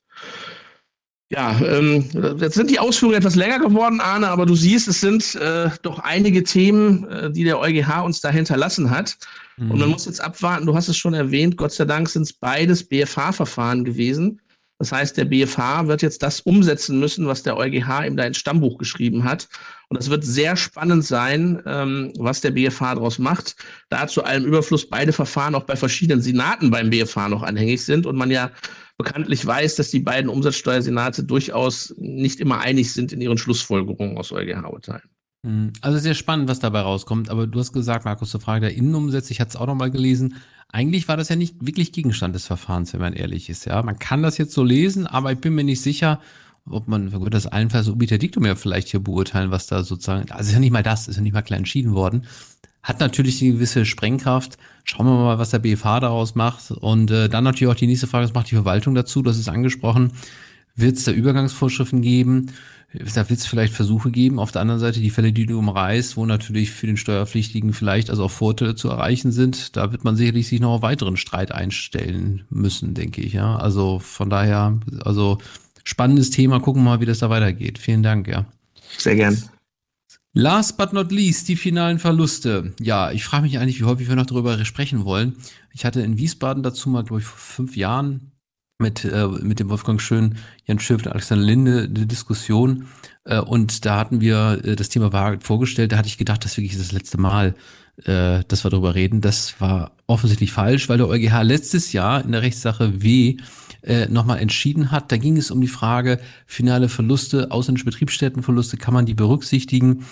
Ja, 1.34 1.60
ähm, 1.66 2.06
jetzt 2.40 2.54
sind 2.54 2.70
die 2.70 2.78
Ausführungen 2.78 3.18
etwas 3.18 3.36
länger 3.36 3.58
geworden, 3.58 4.00
Arne, 4.00 4.28
aber 4.28 4.46
du 4.46 4.54
siehst, 4.54 4.88
es 4.88 5.02
sind 5.02 5.34
äh, 5.34 5.70
doch 5.82 5.98
einige 5.98 6.44
Themen, 6.44 7.08
äh, 7.10 7.32
die 7.32 7.44
der 7.44 7.60
EuGH 7.60 8.04
uns 8.04 8.22
da 8.22 8.30
hinterlassen 8.30 8.92
hat. 8.92 9.18
Mhm. 9.58 9.72
Und 9.72 9.80
man 9.80 9.90
muss 9.90 10.06
jetzt 10.06 10.22
abwarten, 10.22 10.68
du 10.68 10.76
hast 10.76 10.90
es 10.90 10.98
schon 10.98 11.16
erwähnt, 11.16 11.58
Gott 11.58 11.72
sei 11.72 11.86
Dank 11.86 12.08
sind 12.08 12.24
es 12.24 12.34
beides 12.34 12.84
BFH-Verfahren 12.84 13.84
gewesen. 13.84 14.42
Das 14.78 14.92
heißt, 14.92 15.18
der 15.18 15.26
BFH 15.26 15.88
wird 15.88 16.04
jetzt 16.04 16.22
das 16.22 16.42
umsetzen 16.42 17.00
müssen, 17.00 17.26
was 17.26 17.42
der 17.42 17.58
EuGH 17.58 18.06
ihm 18.06 18.18
da 18.18 18.26
ins 18.26 18.38
Stammbuch 18.38 18.78
geschrieben 18.78 19.24
hat. 19.24 19.48
Und 19.90 19.98
es 19.98 20.10
wird 20.10 20.24
sehr 20.24 20.56
spannend 20.56 21.06
sein, 21.06 21.64
ähm, 21.66 22.14
was 22.18 22.42
der 22.42 22.52
BFH 22.52 22.96
daraus 22.96 23.18
macht, 23.18 23.56
da 23.90 24.08
zu 24.08 24.24
allem 24.24 24.46
Überfluss 24.46 24.88
beide 24.88 25.14
Verfahren 25.14 25.56
auch 25.56 25.64
bei 25.64 25.76
verschiedenen 25.76 26.22
Senaten 26.22 26.70
beim 26.70 26.90
BFH 26.90 27.30
noch 27.30 27.44
anhängig 27.44 27.84
sind 27.84 28.06
und 28.06 28.18
man 28.18 28.30
ja 28.30 28.52
bekanntlich 28.98 29.46
weiß, 29.46 29.76
dass 29.76 29.92
die 29.92 30.00
beiden 30.00 30.30
Umsatzsteuersenate 30.30 31.24
durchaus 31.24 31.94
nicht 31.98 32.40
immer 32.40 32.60
einig 32.60 32.94
sind 32.94 33.12
in 33.12 33.22
ihren 33.22 33.38
Schlussfolgerungen 33.38 34.18
aus 34.18 34.32
EuGH-Urteilen. 34.32 35.10
Hm, 35.46 35.74
also 35.82 35.98
sehr 35.98 36.14
spannend, 36.14 36.50
was 36.50 36.60
dabei 36.60 36.82
rauskommt. 36.82 37.30
Aber 37.30 37.48
du 37.48 37.60
hast 37.60 37.74
gesagt, 37.74 38.06
Markus, 38.06 38.32
zur 38.32 38.40
Frage 38.40 38.62
der 38.62 38.76
Innenumsätze, 38.76 39.32
ich 39.32 39.42
hatte 39.42 39.50
es 39.50 39.56
auch 39.56 39.68
nochmal 39.68 39.92
gelesen. 39.92 40.36
Eigentlich 40.70 41.08
war 41.08 41.18
das 41.18 41.30
ja 41.30 41.36
nicht 41.36 41.66
wirklich 41.66 41.92
Gegenstand 41.92 42.34
des 42.34 42.48
Verfahrens, 42.48 42.94
wenn 42.94 43.02
man 43.02 43.14
ehrlich 43.14 43.50
ist. 43.50 43.66
Ja, 43.66 43.84
man 43.84 44.00
kann 44.00 44.24
das 44.24 44.38
jetzt 44.38 44.54
so 44.54 44.64
lesen, 44.64 45.06
aber 45.06 45.32
ich 45.32 45.40
bin 45.40 45.54
mir 45.54 45.64
nicht 45.64 45.82
sicher, 45.82 46.20
ob 46.66 46.88
man, 46.88 47.12
gut, 47.12 47.34
das 47.34 47.46
allenfalls 47.46 47.90
obiter 47.90 48.18
dictum 48.18 48.46
ja 48.46 48.56
vielleicht 48.56 48.88
hier 48.88 49.02
beurteilen, 49.02 49.52
was 49.52 49.68
da 49.68 49.84
sozusagen, 49.84 50.32
also 50.32 50.48
ist 50.48 50.54
ja 50.54 50.60
nicht 50.60 50.72
mal 50.72 50.84
das, 50.84 51.08
ist 51.08 51.18
ja 51.18 51.22
nicht 51.22 51.34
mal 51.34 51.42
klar 51.42 51.58
entschieden 51.58 51.94
worden. 51.94 52.26
Hat 52.84 53.00
natürlich 53.00 53.42
eine 53.42 53.54
gewisse 53.54 53.86
Sprengkraft. 53.86 54.58
Schauen 54.84 55.06
wir 55.06 55.14
mal, 55.14 55.40
was 55.40 55.52
der 55.52 55.60
BFH 55.60 56.02
daraus 56.02 56.36
macht. 56.36 56.72
Und 56.72 57.10
äh, 57.12 57.30
dann 57.30 57.46
natürlich 57.46 57.72
auch 57.72 57.78
die 57.78 57.88
nächste 57.88 58.08
Frage, 58.08 58.26
was 58.26 58.34
macht 58.34 58.52
die 58.52 58.56
Verwaltung 58.56 58.94
dazu? 58.94 59.22
Das 59.22 59.38
ist 59.38 59.48
angesprochen. 59.48 60.12
Wird 60.76 60.98
es 60.98 61.06
da 61.06 61.12
Übergangsvorschriften 61.12 62.02
geben? 62.02 62.52
Da 62.94 63.28
wird 63.28 63.40
es 63.40 63.48
vielleicht 63.48 63.74
Versuche 63.74 64.12
geben. 64.12 64.38
Auf 64.38 64.52
der 64.52 64.62
anderen 64.62 64.80
Seite 64.80 65.00
die 65.00 65.10
Fälle, 65.10 65.32
die 65.32 65.46
du 65.46 65.58
umreißt, 65.58 66.16
wo 66.16 66.26
natürlich 66.26 66.72
für 66.72 66.86
den 66.86 66.98
Steuerpflichtigen 66.98 67.74
vielleicht 67.74 68.10
also 68.10 68.26
auch 68.26 68.32
Vorteile 68.32 68.76
zu 68.76 68.90
erreichen 68.90 69.32
sind, 69.32 69.76
da 69.76 69.92
wird 69.92 70.04
man 70.04 70.16
sicherlich 70.16 70.48
sich 70.48 70.60
noch 70.60 70.74
auf 70.74 70.82
weiteren 70.84 71.18
Streit 71.18 71.52
einstellen 71.52 72.44
müssen, 72.50 72.94
denke 72.94 73.22
ich. 73.22 73.34
Ja, 73.34 73.56
also 73.56 73.98
von 74.00 74.30
daher, 74.30 74.80
also 75.04 75.40
spannendes 75.84 76.30
Thema. 76.30 76.60
Gucken 76.60 76.84
wir 76.84 76.92
mal, 76.92 77.00
wie 77.00 77.06
das 77.06 77.20
da 77.20 77.30
weitergeht. 77.30 77.80
Vielen 77.80 78.04
Dank, 78.04 78.28
ja. 78.28 78.46
Sehr 78.98 79.16
gern. 79.16 79.42
Last 80.36 80.78
but 80.78 80.94
not 80.94 81.12
least, 81.12 81.48
die 81.48 81.56
finalen 81.56 82.00
Verluste. 82.00 82.74
Ja, 82.80 83.12
ich 83.12 83.24
frage 83.24 83.44
mich 83.44 83.60
eigentlich, 83.60 83.80
wie 83.80 83.86
häufig 83.86 84.10
wir 84.10 84.16
noch 84.16 84.26
darüber 84.26 84.64
sprechen 84.66 85.06
wollen. 85.06 85.36
Ich 85.72 85.86
hatte 85.86 86.02
in 86.02 86.18
Wiesbaden 86.18 86.64
dazu 86.64 86.90
mal, 86.90 87.04
glaube 87.04 87.22
ich, 87.22 87.28
vor 87.28 87.38
fünf 87.38 87.78
Jahren 87.78 88.32
mit, 88.80 89.06
äh, 89.06 89.28
mit 89.28 89.60
dem 89.60 89.70
Wolfgang 89.70 90.02
Schön, 90.02 90.38
Jan 90.66 90.80
Schiff 90.80 91.06
und 91.06 91.12
Alexander 91.12 91.46
Linde 91.46 91.84
eine 91.84 92.08
Diskussion. 92.08 92.88
Äh, 93.26 93.42
und 93.42 93.86
da 93.86 94.00
hatten 94.00 94.22
wir 94.22 94.60
äh, 94.64 94.76
das 94.76 94.90
Thema 94.90 95.14
Wahrheit 95.14 95.44
vorgestellt. 95.44 95.92
Da 95.92 95.98
hatte 95.98 96.08
ich 96.08 96.18
gedacht, 96.18 96.44
das 96.44 96.54
ist 96.54 96.58
wirklich 96.58 96.78
das 96.78 96.92
letzte 96.92 97.20
Mal, 97.20 97.54
äh, 98.06 98.44
dass 98.48 98.64
wir 98.64 98.72
darüber 98.72 98.96
reden. 98.96 99.22
Das 99.22 99.60
war 99.60 99.92
offensichtlich 100.08 100.52
falsch, 100.52 100.90
weil 100.90 100.98
der 100.98 101.08
EuGH 101.08 101.44
letztes 101.44 101.94
Jahr 101.94 102.24
in 102.24 102.32
der 102.32 102.42
Rechtssache 102.42 103.02
W 103.04 103.38
äh, 103.84 104.08
nochmal 104.08 104.40
entschieden 104.40 104.92
hat. 104.92 105.12
Da 105.12 105.18
ging 105.18 105.38
es 105.38 105.52
um 105.52 105.62
die 105.62 105.68
Frage, 105.68 106.20
finale 106.46 106.90
Verluste, 106.90 107.52
ausländische 107.52 107.86
Betriebsstättenverluste, 107.86 108.78
kann 108.78 108.94
man 108.94 109.06
die 109.06 109.14
berücksichtigen? 109.14 110.06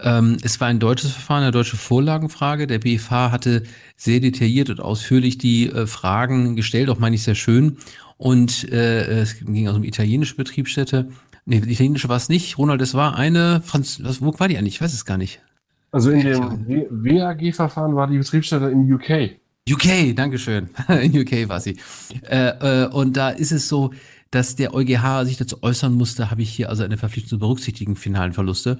Ähm, 0.00 0.36
es 0.42 0.60
war 0.60 0.68
ein 0.68 0.80
deutsches 0.80 1.12
Verfahren, 1.12 1.42
eine 1.42 1.52
deutsche 1.52 1.76
Vorlagenfrage. 1.76 2.66
Der 2.66 2.78
BFH 2.78 3.30
hatte 3.30 3.64
sehr 3.96 4.20
detailliert 4.20 4.70
und 4.70 4.80
ausführlich 4.80 5.38
die 5.38 5.68
äh, 5.68 5.86
Fragen 5.86 6.56
gestellt, 6.56 6.88
auch 6.88 6.98
meine 6.98 7.16
ich 7.16 7.22
sehr 7.22 7.34
schön. 7.34 7.78
Und 8.16 8.70
äh, 8.72 9.20
es 9.20 9.38
ging 9.38 9.66
also 9.68 9.78
um 9.78 9.84
italienische 9.84 10.34
Betriebsstätte. 10.34 11.10
Nee, 11.46 11.58
italienische 11.58 12.08
war 12.08 12.16
es 12.16 12.28
nicht. 12.28 12.58
Ronald, 12.58 12.82
es 12.82 12.94
war 12.94 13.16
eine 13.16 13.62
Franz 13.64 14.00
was, 14.02 14.20
wo 14.20 14.38
war 14.38 14.48
die 14.48 14.58
eigentlich? 14.58 14.74
Ich 14.74 14.80
weiß 14.80 14.92
es 14.92 15.04
gar 15.04 15.16
nicht. 15.16 15.40
Also 15.90 16.10
in 16.10 16.20
dem 16.20 16.66
WAG-Verfahren 16.90 17.94
war 17.94 18.06
die 18.06 18.18
Betriebsstätte 18.18 18.66
in 18.70 18.92
UK. 18.92 19.38
UK, 19.70 20.16
Dankeschön. 20.16 20.70
in 20.88 21.18
UK 21.18 21.48
war 21.48 21.60
sie. 21.60 21.76
Äh, 22.28 22.84
äh, 22.84 22.88
und 22.88 23.16
da 23.16 23.30
ist 23.30 23.52
es 23.52 23.68
so, 23.68 23.92
dass 24.30 24.56
der 24.56 24.74
EuGH 24.74 25.24
sich 25.24 25.36
dazu 25.36 25.62
äußern 25.62 25.94
musste, 25.94 26.30
habe 26.30 26.42
ich 26.42 26.50
hier 26.50 26.68
also 26.68 26.84
eine 26.84 26.96
Verpflichtung 26.96 27.30
zu 27.30 27.38
berücksichtigen, 27.38 27.96
finalen 27.96 28.32
Verluste. 28.32 28.78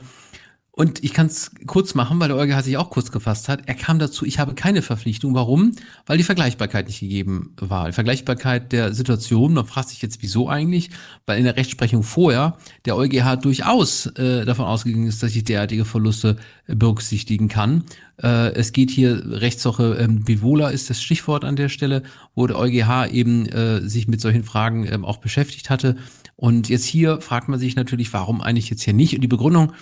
Und 0.78 1.02
ich 1.02 1.12
kann 1.12 1.26
es 1.26 1.50
kurz 1.66 1.96
machen, 1.96 2.20
weil 2.20 2.28
der 2.28 2.36
EuGH 2.36 2.62
sich 2.62 2.76
auch 2.76 2.88
kurz 2.88 3.10
gefasst 3.10 3.48
hat. 3.48 3.62
Er 3.66 3.74
kam 3.74 3.98
dazu, 3.98 4.24
ich 4.24 4.38
habe 4.38 4.54
keine 4.54 4.80
Verpflichtung. 4.80 5.34
Warum? 5.34 5.72
Weil 6.06 6.18
die 6.18 6.22
Vergleichbarkeit 6.22 6.86
nicht 6.86 7.00
gegeben 7.00 7.52
war. 7.56 7.88
Die 7.88 7.92
Vergleichbarkeit 7.94 8.70
der 8.70 8.94
Situation, 8.94 9.54
man 9.54 9.66
fragt 9.66 9.88
sich 9.88 10.00
jetzt, 10.02 10.22
wieso 10.22 10.48
eigentlich? 10.48 10.90
Weil 11.26 11.38
in 11.38 11.44
der 11.46 11.56
Rechtsprechung 11.56 12.04
vorher 12.04 12.56
der 12.84 12.96
EuGH 12.96 13.40
durchaus 13.42 14.06
äh, 14.06 14.44
davon 14.44 14.66
ausgegangen 14.66 15.08
ist, 15.08 15.20
dass 15.20 15.34
ich 15.34 15.42
derartige 15.42 15.84
Verluste 15.84 16.36
äh, 16.68 16.76
berücksichtigen 16.76 17.48
kann. 17.48 17.82
Äh, 18.22 18.52
es 18.52 18.70
geht 18.70 18.92
hier, 18.92 19.20
Rechtssache 19.26 19.98
ähm, 20.00 20.22
Bivola 20.22 20.68
ist 20.68 20.90
das 20.90 21.02
Stichwort 21.02 21.44
an 21.44 21.56
der 21.56 21.70
Stelle, 21.70 22.04
wo 22.36 22.46
der 22.46 22.56
EuGH 22.56 23.08
eben 23.10 23.46
äh, 23.46 23.80
sich 23.80 24.06
mit 24.06 24.20
solchen 24.20 24.44
Fragen 24.44 24.86
ähm, 24.86 25.04
auch 25.04 25.16
beschäftigt 25.16 25.70
hatte. 25.70 25.96
Und 26.36 26.68
jetzt 26.68 26.84
hier 26.84 27.20
fragt 27.20 27.48
man 27.48 27.58
sich 27.58 27.74
natürlich, 27.74 28.12
warum 28.12 28.40
eigentlich 28.40 28.70
jetzt 28.70 28.82
hier 28.82 28.94
nicht? 28.94 29.16
Und 29.16 29.22
die 29.22 29.26
Begründung, 29.26 29.72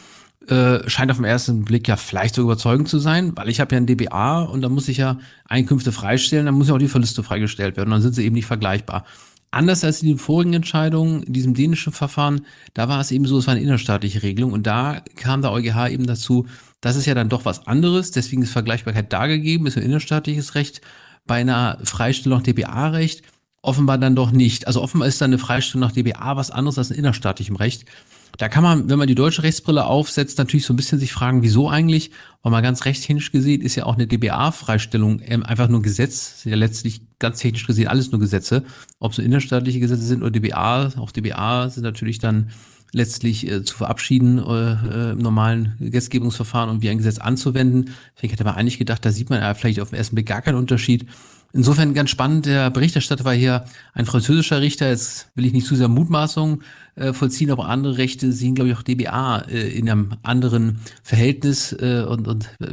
äh, 0.49 0.89
scheint 0.89 1.11
auf 1.11 1.17
den 1.17 1.25
ersten 1.25 1.65
Blick 1.65 1.89
ja 1.89 1.97
vielleicht 1.97 2.35
so 2.35 2.43
überzeugend 2.43 2.89
zu 2.89 2.99
sein, 2.99 3.33
weil 3.37 3.49
ich 3.49 3.61
habe 3.61 3.75
ja 3.75 3.81
ein 3.81 3.87
DBA 3.87 4.43
und 4.43 4.63
da 4.63 4.69
muss 4.69 4.89
ich 4.89 4.99
ja 4.99 5.19
Einkünfte 5.49 5.93
freistellen, 5.93 6.47
dann 6.47 6.55
muss 6.55 6.69
ja 6.69 6.75
auch 6.75 6.79
die 6.79 6.89
Verluste 6.89 7.23
freigestellt 7.23 7.77
werden 7.77 7.89
und 7.89 7.93
dann 7.93 8.03
sind 8.03 8.15
sie 8.15 8.25
eben 8.25 8.35
nicht 8.35 8.47
vergleichbar. 8.47 9.05
Anders 9.51 9.85
als 9.85 10.03
in 10.03 10.09
den 10.09 10.19
vorigen 10.19 10.53
Entscheidungen, 10.53 11.23
in 11.23 11.33
diesem 11.33 11.55
dänischen 11.55 11.93
Verfahren, 11.93 12.43
da 12.75 12.89
war 12.89 13.01
es 13.01 13.11
eben 13.11 13.27
so, 13.27 13.39
es 13.39 13.47
war 13.47 13.55
eine 13.55 13.63
innerstaatliche 13.63 14.23
Regelung 14.23 14.53
und 14.53 14.67
da 14.67 15.03
kam 15.17 15.43
der 15.43 15.53
EuGH 15.53 15.89
eben 15.91 16.07
dazu, 16.07 16.47
das 16.81 16.97
ist 16.97 17.07
ja 17.07 17.15
dann 17.15 17.29
doch 17.29 17.45
was 17.45 17.67
anderes, 17.67 18.11
deswegen 18.11 18.43
ist 18.43 18.53
Vergleichbarkeit 18.53 19.13
da 19.13 19.27
gegeben, 19.27 19.67
ist 19.67 19.77
ein 19.77 19.83
innerstaatliches 19.83 20.55
Recht, 20.55 20.81
bei 21.27 21.37
einer 21.37 21.79
Freistellung 21.83 22.39
nach 22.39 22.47
DBA-Recht 22.47 23.23
offenbar 23.67 23.99
dann 23.99 24.15
doch 24.15 24.31
nicht. 24.31 24.67
Also 24.67 24.81
offenbar 24.81 25.09
ist 25.09 25.21
dann 25.21 25.31
eine 25.31 25.39
Freistellung 25.39 25.89
nach 25.89 25.93
DBA 25.93 26.37
was 26.37 26.51
anderes 26.51 26.79
als 26.79 26.91
ein 26.91 26.99
innerstaatlichem 26.99 27.57
Recht. 27.57 27.85
Da 28.39 28.49
kann 28.49 28.63
man, 28.63 28.89
wenn 28.91 28.99
man 28.99 29.09
die 29.09 29.15
deutsche 29.15 29.43
Rechtsbrille 29.43 29.87
aufsetzt, 29.87 30.39
natürlich 30.39 30.67
so 30.67 30.73
ein 30.73 30.77
bisschen 30.77 30.99
sich 30.99 31.13
fragen, 31.13 31.43
wieso 31.43 31.69
eigentlich? 31.69 32.11
Weil 32.43 32.53
man 32.53 32.63
ganz 32.63 32.85
rechtstechnisch 32.85 33.33
gesehen 33.33 33.63
ist 33.63 33.77
ja 33.77 33.85
auch 33.85 33.95
eine 33.95 34.07
DBA-Freistellung 34.07 35.21
ähm, 35.25 35.43
einfach 35.43 35.69
nur 35.69 35.83
Gesetz, 35.83 36.43
sind 36.43 36.51
ja 36.51 36.59
letztlich 36.59 37.03
ganz 37.19 37.39
technisch 37.39 37.67
gesehen 37.67 37.89
alles 37.89 38.13
nur 38.13 38.21
Gesetze. 38.21 38.65
Ob 38.99 39.15
so 39.15 39.23
innerstaatliche 39.23 39.81
Gesetze 39.81 40.03
sind 40.03 40.23
oder 40.23 40.31
DBA, 40.31 40.93
auch 40.99 41.13
DBA 41.13 41.71
sind 41.71 41.83
natürlich 41.83 42.19
dann 42.19 42.51
letztlich 42.93 43.51
äh, 43.51 43.63
zu 43.63 43.77
verabschieden 43.77 44.39
äh, 44.39 44.73
äh, 44.73 45.13
im 45.13 45.19
normalen 45.19 45.75
Gesetzgebungsverfahren 45.81 46.71
und 46.71 46.83
wie 46.83 46.89
ein 46.89 46.99
Gesetz 46.99 47.19
anzuwenden. 47.19 47.91
Ich 48.21 48.31
hätte 48.33 48.47
aber 48.47 48.57
eigentlich 48.57 48.79
gedacht, 48.79 49.05
da 49.05 49.13
sieht 49.13 49.31
man 49.31 49.41
ja 49.41 49.55
vielleicht 49.55 49.81
auf 49.81 49.91
den 49.91 49.99
ersten 49.99 50.15
Blick 50.15 50.27
gar 50.27 50.43
keinen 50.43 50.57
Unterschied. 50.57 51.07
Insofern 51.53 51.95
ganz 51.95 52.11
spannend, 52.11 52.47
der 52.47 52.71
Berichterstatter 52.71 53.25
war 53.25 53.35
hier 53.35 53.65
ein 53.95 54.05
französischer 54.05 54.61
Richter, 54.61 54.89
jetzt 54.89 55.29
will 55.35 55.47
ich 55.47 55.53
nicht 55.53 55.67
zu 55.67 55.75
sehr 55.75 55.89
Mutmaßung 55.89 56.63
äh, 56.97 57.13
vollziehen, 57.13 57.51
aber 57.51 57.69
andere 57.69 57.99
Rechte 57.99 58.33
sehen, 58.33 58.55
glaube 58.55 58.71
ich, 58.71 58.77
auch 58.77 58.83
DBA 58.83 59.39
äh, 59.49 59.69
in 59.69 59.89
einem 59.89 60.13
anderen 60.23 60.81
Verhältnis 61.03 61.73
äh, 61.73 62.05
und, 62.09 62.27
und 62.27 62.49
äh, 62.61 62.67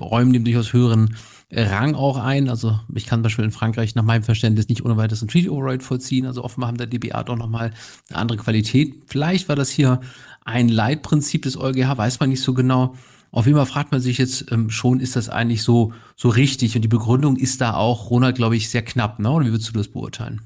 räumen 0.00 0.32
dem 0.32 0.44
durchaus 0.44 0.72
höheren 0.72 1.16
Rang 1.52 1.96
auch 1.96 2.16
ein. 2.16 2.48
Also 2.48 2.78
ich 2.94 3.06
kann 3.06 3.18
zum 3.18 3.22
Beispiel 3.24 3.44
in 3.44 3.50
Frankreich 3.50 3.94
nach 3.94 4.04
meinem 4.04 4.22
Verständnis 4.22 4.68
nicht 4.68 4.84
ohne 4.84 4.96
weiteres 4.96 5.22
ein 5.22 5.28
Treaty 5.28 5.48
Override 5.48 5.82
vollziehen. 5.82 6.26
Also 6.26 6.44
offenbar 6.44 6.68
haben 6.68 6.78
der 6.78 6.86
DBA 6.86 7.24
doch 7.24 7.36
nochmal 7.36 7.72
eine 8.08 8.18
andere 8.18 8.38
Qualität. 8.38 8.94
Vielleicht 9.06 9.48
war 9.48 9.56
das 9.56 9.70
hier 9.70 10.00
ein 10.44 10.68
Leitprinzip 10.68 11.42
des 11.42 11.56
EuGH, 11.58 11.96
weiß 11.96 12.20
man 12.20 12.28
nicht 12.28 12.42
so 12.42 12.54
genau. 12.54 12.94
Auf 13.32 13.46
jeden 13.46 13.56
Fall 13.56 13.66
fragt 13.66 13.92
man 13.92 14.00
sich 14.00 14.18
jetzt 14.18 14.50
ähm, 14.50 14.70
schon, 14.70 15.00
ist 15.00 15.16
das 15.16 15.28
eigentlich 15.28 15.62
so, 15.62 15.92
so 16.16 16.28
richtig? 16.28 16.74
Und 16.76 16.82
die 16.82 16.88
Begründung 16.88 17.36
ist 17.36 17.60
da 17.60 17.74
auch, 17.74 18.10
Ronald, 18.10 18.36
glaube 18.36 18.56
ich, 18.56 18.68
sehr 18.68 18.82
knapp, 18.82 19.20
ne? 19.20 19.30
Oder 19.30 19.46
wie 19.46 19.50
würdest 19.52 19.68
du 19.68 19.72
das 19.72 19.88
beurteilen? 19.88 20.40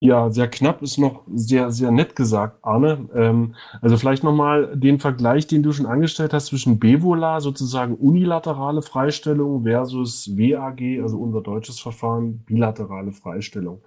Ja, 0.00 0.30
sehr 0.30 0.48
knapp 0.48 0.80
ist 0.82 0.96
noch 0.98 1.24
sehr, 1.34 1.72
sehr 1.72 1.90
nett 1.90 2.14
gesagt, 2.14 2.64
Arne. 2.64 3.08
Ähm, 3.14 3.56
also 3.80 3.96
vielleicht 3.96 4.22
nochmal 4.22 4.76
den 4.76 5.00
Vergleich, 5.00 5.48
den 5.48 5.64
du 5.64 5.72
schon 5.72 5.86
angestellt 5.86 6.32
hast 6.32 6.46
zwischen 6.46 6.78
Bevola, 6.78 7.40
sozusagen 7.40 7.96
unilaterale 7.96 8.82
Freistellung 8.82 9.64
versus 9.64 10.36
WAG, 10.36 11.02
also 11.02 11.18
unser 11.18 11.40
deutsches 11.40 11.80
Verfahren, 11.80 12.44
bilaterale 12.46 13.10
Freistellung. 13.10 13.82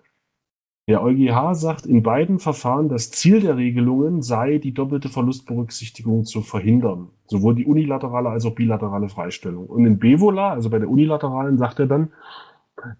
Der 0.89 1.01
EuGH 1.01 1.53
sagt 1.55 1.85
in 1.85 2.03
beiden 2.03 2.39
Verfahren, 2.39 2.89
das 2.89 3.11
Ziel 3.11 3.39
der 3.39 3.55
Regelungen 3.55 4.21
sei, 4.21 4.57
die 4.57 4.73
doppelte 4.73 5.07
Verlustberücksichtigung 5.07 6.25
zu 6.25 6.41
verhindern. 6.41 7.11
Sowohl 7.27 7.55
die 7.55 7.65
unilaterale 7.65 8.27
als 8.27 8.45
auch 8.45 8.55
bilaterale 8.55 9.07
Freistellung. 9.07 9.67
Und 9.67 9.85
in 9.85 9.99
Bevola, 9.99 10.51
also 10.51 10.69
bei 10.69 10.79
der 10.79 10.89
unilateralen, 10.89 11.57
sagt 11.57 11.79
er 11.79 11.87
dann, 11.87 12.11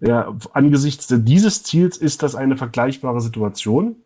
ja, 0.00 0.36
angesichts 0.52 1.08
dieses 1.10 1.62
Ziels 1.62 1.96
ist 1.96 2.22
das 2.22 2.34
eine 2.34 2.56
vergleichbare 2.56 3.20
Situation. 3.20 3.96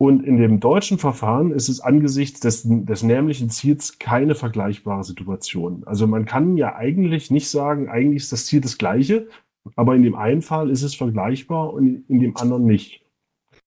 Und 0.00 0.24
in 0.24 0.36
dem 0.36 0.60
deutschen 0.60 0.96
Verfahren 0.96 1.50
ist 1.50 1.68
es 1.68 1.80
angesichts 1.80 2.38
des, 2.38 2.62
des 2.64 3.02
nämlichen 3.02 3.50
Ziels 3.50 3.98
keine 3.98 4.36
vergleichbare 4.36 5.02
Situation. 5.02 5.82
Also 5.86 6.06
man 6.06 6.24
kann 6.24 6.56
ja 6.56 6.76
eigentlich 6.76 7.32
nicht 7.32 7.50
sagen, 7.50 7.88
eigentlich 7.88 8.22
ist 8.22 8.32
das 8.32 8.46
Ziel 8.46 8.60
das 8.60 8.78
gleiche, 8.78 9.26
aber 9.74 9.96
in 9.96 10.04
dem 10.04 10.14
einen 10.14 10.42
Fall 10.42 10.70
ist 10.70 10.84
es 10.84 10.94
vergleichbar 10.94 11.72
und 11.72 12.04
in 12.08 12.20
dem 12.20 12.36
anderen 12.36 12.64
nicht. 12.64 13.04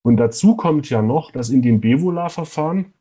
Und 0.04 0.18
dazu 0.18 0.56
kommt 0.56 0.90
ja 0.90 1.02
noch, 1.02 1.32
dass 1.32 1.50
in 1.50 1.62
dem 1.62 1.82
Bevola-Verfahren 1.82 2.94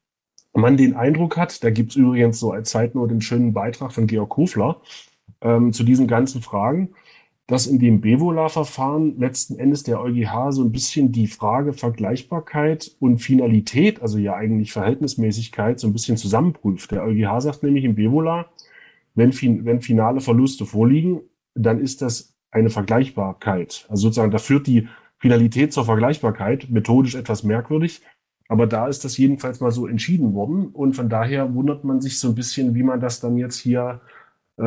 man 0.53 0.77
den 0.77 0.95
Eindruck 0.95 1.37
hat, 1.37 1.63
da 1.63 1.71
gibt 1.71 1.91
es 1.91 1.97
übrigens 1.97 2.41
so 2.41 2.51
als 2.51 2.71
Zeitnot 2.71 3.11
einen 3.11 3.23
schönen 3.23 3.53
Beitrag 3.53 3.93
von 3.93 4.09
Georg 4.09 4.31
Kofler 4.31 4.81
ähm, 5.41 5.73
zu 5.73 5.85
diesen 5.85 6.09
ganzen 6.09 6.43
Fragen, 6.43 6.91
dass 7.51 7.67
in 7.67 7.81
dem 7.81 8.01
Bevola-Verfahren 8.01 9.19
letzten 9.19 9.59
Endes 9.59 9.83
der 9.83 10.01
EuGH 10.01 10.53
so 10.53 10.63
ein 10.63 10.71
bisschen 10.71 11.11
die 11.11 11.27
Frage 11.27 11.73
Vergleichbarkeit 11.73 12.93
und 13.01 13.19
Finalität, 13.19 14.01
also 14.03 14.19
ja 14.19 14.37
eigentlich 14.37 14.73
Verhältnismäßigkeit, 14.73 15.81
so 15.81 15.89
ein 15.89 15.93
bisschen 15.93 16.17
zusammenprüft. 16.17 16.93
Der 16.93 17.03
EuGH 17.03 17.41
sagt 17.41 17.65
nämlich 17.65 17.85
im 17.85 17.97
Bevola, 17.97 18.47
wenn, 19.17 19.33
wenn 19.65 19.81
finale 19.81 20.21
Verluste 20.21 20.65
vorliegen, 20.65 21.23
dann 21.57 21.81
ist 21.81 22.03
das 22.03 22.37
eine 22.53 22.71
Vergleichbarkeit. 22.71 23.85
Also 23.89 24.03
sozusagen, 24.03 24.31
da 24.31 24.39
führt 24.39 24.69
die 24.69 24.87
Finalität 25.19 25.73
zur 25.73 25.85
Vergleichbarkeit, 25.85 26.71
methodisch 26.71 27.17
etwas 27.17 27.43
merkwürdig, 27.43 28.01
aber 28.47 28.69
da 28.69 28.87
ist 28.87 29.05
das 29.05 29.17
jedenfalls 29.17 29.59
mal 29.59 29.73
so 29.73 29.89
entschieden 29.89 30.35
worden 30.35 30.69
und 30.69 30.95
von 30.95 31.09
daher 31.09 31.53
wundert 31.53 31.83
man 31.83 32.01
sich 32.01 32.21
so 32.21 32.29
ein 32.29 32.37
bisschen, 32.37 32.77
wie 32.77 32.85
man 32.85 33.01
das 33.01 33.19
dann 33.19 33.37
jetzt 33.37 33.59
hier 33.59 34.03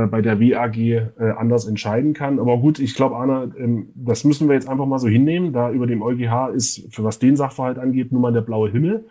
bei 0.08 0.21
der 0.21 0.39
WAG 0.39 0.77
äh, 0.77 1.12
anders 1.38 1.65
entscheiden 1.65 2.13
kann. 2.13 2.39
Aber 2.39 2.58
gut, 2.58 2.79
ich 2.79 2.95
glaube, 2.95 3.15
Anna, 3.17 3.51
ähm, 3.58 3.89
das 3.95 4.23
müssen 4.23 4.47
wir 4.47 4.56
jetzt 4.56 4.67
einfach 4.67 4.86
mal 4.86 4.99
so 4.99 5.08
hinnehmen. 5.08 5.53
Da 5.53 5.71
über 5.71 5.88
dem 5.88 6.01
EuGH 6.01 6.53
ist, 6.53 6.93
für 6.93 7.03
was 7.03 7.19
den 7.19 7.36
Sachverhalt 7.36 7.77
angeht, 7.77 8.12
nur 8.12 8.21
mal 8.21 8.34
der 8.34 8.41
blaue 8.41 8.71
Himmel. 8.71 9.06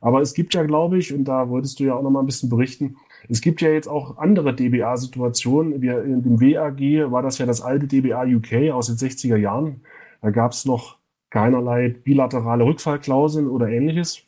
Aber 0.00 0.20
es 0.20 0.34
gibt 0.34 0.54
ja, 0.54 0.62
glaube 0.64 0.98
ich, 0.98 1.14
und 1.14 1.24
da 1.24 1.48
wolltest 1.48 1.78
du 1.80 1.84
ja 1.84 1.94
auch 1.94 2.02
noch 2.02 2.10
mal 2.10 2.20
ein 2.20 2.26
bisschen 2.26 2.48
berichten, 2.48 2.96
es 3.28 3.40
gibt 3.40 3.62
ja 3.62 3.70
jetzt 3.70 3.88
auch 3.88 4.18
andere 4.18 4.54
DBA-Situationen. 4.54 5.80
Wir, 5.80 6.02
in 6.02 6.22
dem 6.22 6.40
WAG 6.40 7.10
war 7.10 7.22
das 7.22 7.38
ja 7.38 7.46
das 7.46 7.62
alte 7.62 7.86
DBA 7.86 8.24
UK 8.24 8.72
aus 8.72 8.88
den 8.88 8.96
60er 8.96 9.36
Jahren. 9.36 9.80
Da 10.20 10.30
gab 10.30 10.52
es 10.52 10.64
noch 10.64 10.98
keinerlei 11.30 11.88
bilaterale 11.88 12.64
Rückfallklauseln 12.64 13.48
oder 13.48 13.68
ähnliches. 13.68 14.22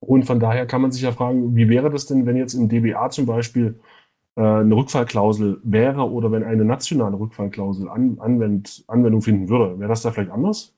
Und 0.00 0.24
von 0.24 0.38
daher 0.38 0.66
kann 0.66 0.82
man 0.82 0.92
sich 0.92 1.02
ja 1.02 1.12
fragen, 1.12 1.56
wie 1.56 1.68
wäre 1.68 1.90
das 1.90 2.06
denn, 2.06 2.26
wenn 2.26 2.36
jetzt 2.36 2.54
im 2.54 2.68
DBA 2.68 3.10
zum 3.10 3.26
Beispiel 3.26 3.66
äh, 3.66 4.03
eine 4.36 4.74
Rückfallklausel 4.74 5.60
wäre 5.62 6.10
oder 6.10 6.32
wenn 6.32 6.42
eine 6.44 6.64
nationale 6.64 7.18
Rückfallklausel 7.18 7.88
an, 7.88 8.18
Anwend, 8.20 8.84
Anwendung 8.88 9.22
finden 9.22 9.48
würde. 9.48 9.78
Wäre 9.78 9.88
das 9.88 10.02
da 10.02 10.10
vielleicht 10.10 10.30
anders? 10.30 10.74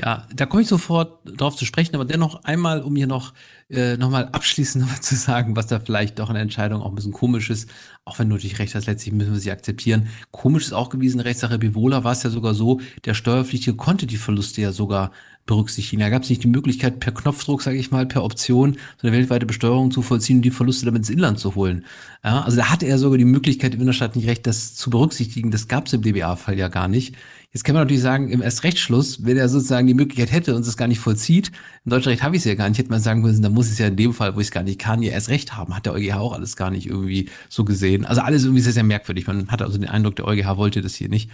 Ja, 0.00 0.28
da 0.32 0.46
komme 0.46 0.62
ich 0.62 0.68
sofort 0.68 1.18
drauf 1.24 1.56
zu 1.56 1.64
sprechen, 1.64 1.96
aber 1.96 2.04
dennoch 2.04 2.44
einmal, 2.44 2.82
um 2.82 2.94
hier 2.94 3.08
noch, 3.08 3.34
äh, 3.68 3.96
noch 3.96 4.10
mal 4.10 4.28
abschließend 4.28 4.84
noch 4.84 4.92
mal 4.92 5.00
zu 5.00 5.16
sagen, 5.16 5.56
was 5.56 5.66
da 5.66 5.80
vielleicht 5.80 6.20
doch 6.20 6.30
eine 6.30 6.38
Entscheidung 6.38 6.82
auch 6.82 6.90
ein 6.90 6.94
bisschen 6.94 7.12
komisch 7.12 7.50
ist, 7.50 7.68
auch 8.04 8.16
wenn 8.20 8.28
du 8.28 8.36
natürlich 8.36 8.60
recht 8.60 8.76
hast, 8.76 8.86
letztlich 8.86 9.12
müssen 9.12 9.32
wir 9.32 9.40
sie 9.40 9.50
akzeptieren. 9.50 10.08
Komisch 10.30 10.66
ist 10.66 10.72
auch 10.72 10.90
gewesen, 10.90 11.18
Rechtssache 11.18 11.58
Bivola 11.58 12.04
war 12.04 12.12
es 12.12 12.22
ja 12.22 12.30
sogar 12.30 12.54
so, 12.54 12.80
der 13.06 13.14
Steuerpflichtige 13.14 13.76
konnte 13.76 14.06
die 14.06 14.18
Verluste 14.18 14.60
ja 14.60 14.70
sogar 14.70 15.10
berücksichtigen. 15.48 16.00
Da 16.00 16.10
gab 16.10 16.22
es 16.22 16.30
nicht 16.30 16.44
die 16.44 16.48
Möglichkeit, 16.48 17.00
per 17.00 17.12
Knopfdruck, 17.12 17.62
sage 17.62 17.78
ich 17.78 17.90
mal, 17.90 18.06
per 18.06 18.22
Option 18.22 18.76
so 18.98 19.08
eine 19.08 19.16
weltweite 19.16 19.46
Besteuerung 19.46 19.90
zu 19.90 20.02
vollziehen 20.02 20.36
und 20.36 20.42
die 20.42 20.52
Verluste 20.52 20.86
damit 20.86 21.00
ins 21.00 21.10
Inland 21.10 21.40
zu 21.40 21.56
holen. 21.56 21.84
Ja, 22.22 22.42
also 22.42 22.58
da 22.58 22.70
hatte 22.70 22.86
er 22.86 22.98
sogar 22.98 23.18
die 23.18 23.24
Möglichkeit, 23.24 23.74
im 23.74 23.80
Innerstaat 23.80 24.14
nicht 24.14 24.28
recht, 24.28 24.46
das 24.46 24.76
zu 24.76 24.90
berücksichtigen. 24.90 25.50
Das 25.50 25.66
gab 25.66 25.86
es 25.86 25.92
im 25.92 26.02
DBA-Fall 26.02 26.56
ja 26.56 26.68
gar 26.68 26.86
nicht. 26.86 27.16
Jetzt 27.52 27.64
kann 27.64 27.74
man 27.74 27.84
natürlich 27.84 28.02
sagen, 28.02 28.28
im 28.28 28.42
Erstrechtsschluss, 28.42 29.24
wenn 29.24 29.38
er 29.38 29.48
sozusagen 29.48 29.86
die 29.86 29.94
Möglichkeit 29.94 30.30
hätte 30.30 30.54
und 30.54 30.66
es 30.66 30.76
gar 30.76 30.86
nicht 30.86 31.00
vollzieht, 31.00 31.50
im 31.86 31.90
deutschen 31.90 32.10
Recht 32.10 32.22
habe 32.22 32.36
ich 32.36 32.42
es 32.42 32.44
ja 32.44 32.54
gar 32.54 32.68
nicht, 32.68 32.78
hätte 32.78 32.90
man 32.90 33.00
sagen 33.00 33.22
müssen, 33.22 33.40
dann 33.40 33.54
muss 33.54 33.70
es 33.70 33.78
ja 33.78 33.86
in 33.86 33.96
dem 33.96 34.12
Fall, 34.12 34.36
wo 34.36 34.40
ich 34.40 34.48
es 34.48 34.50
gar 34.50 34.62
nicht 34.62 34.78
kann, 34.78 35.02
ja 35.02 35.12
erst 35.12 35.30
recht 35.30 35.56
haben. 35.56 35.74
Hat 35.74 35.86
der 35.86 35.94
EuGH 35.94 36.18
auch 36.18 36.34
alles 36.34 36.56
gar 36.56 36.70
nicht 36.70 36.86
irgendwie 36.86 37.30
so 37.48 37.64
gesehen. 37.64 38.04
Also 38.04 38.20
alles 38.20 38.44
irgendwie 38.44 38.60
sehr, 38.60 38.74
sehr 38.74 38.84
merkwürdig. 38.84 39.26
Man 39.26 39.48
hat 39.48 39.62
also 39.62 39.78
den 39.78 39.88
Eindruck, 39.88 40.16
der 40.16 40.26
EuGH 40.26 40.58
wollte 40.58 40.82
das 40.82 40.94
hier 40.94 41.08
nicht. 41.08 41.30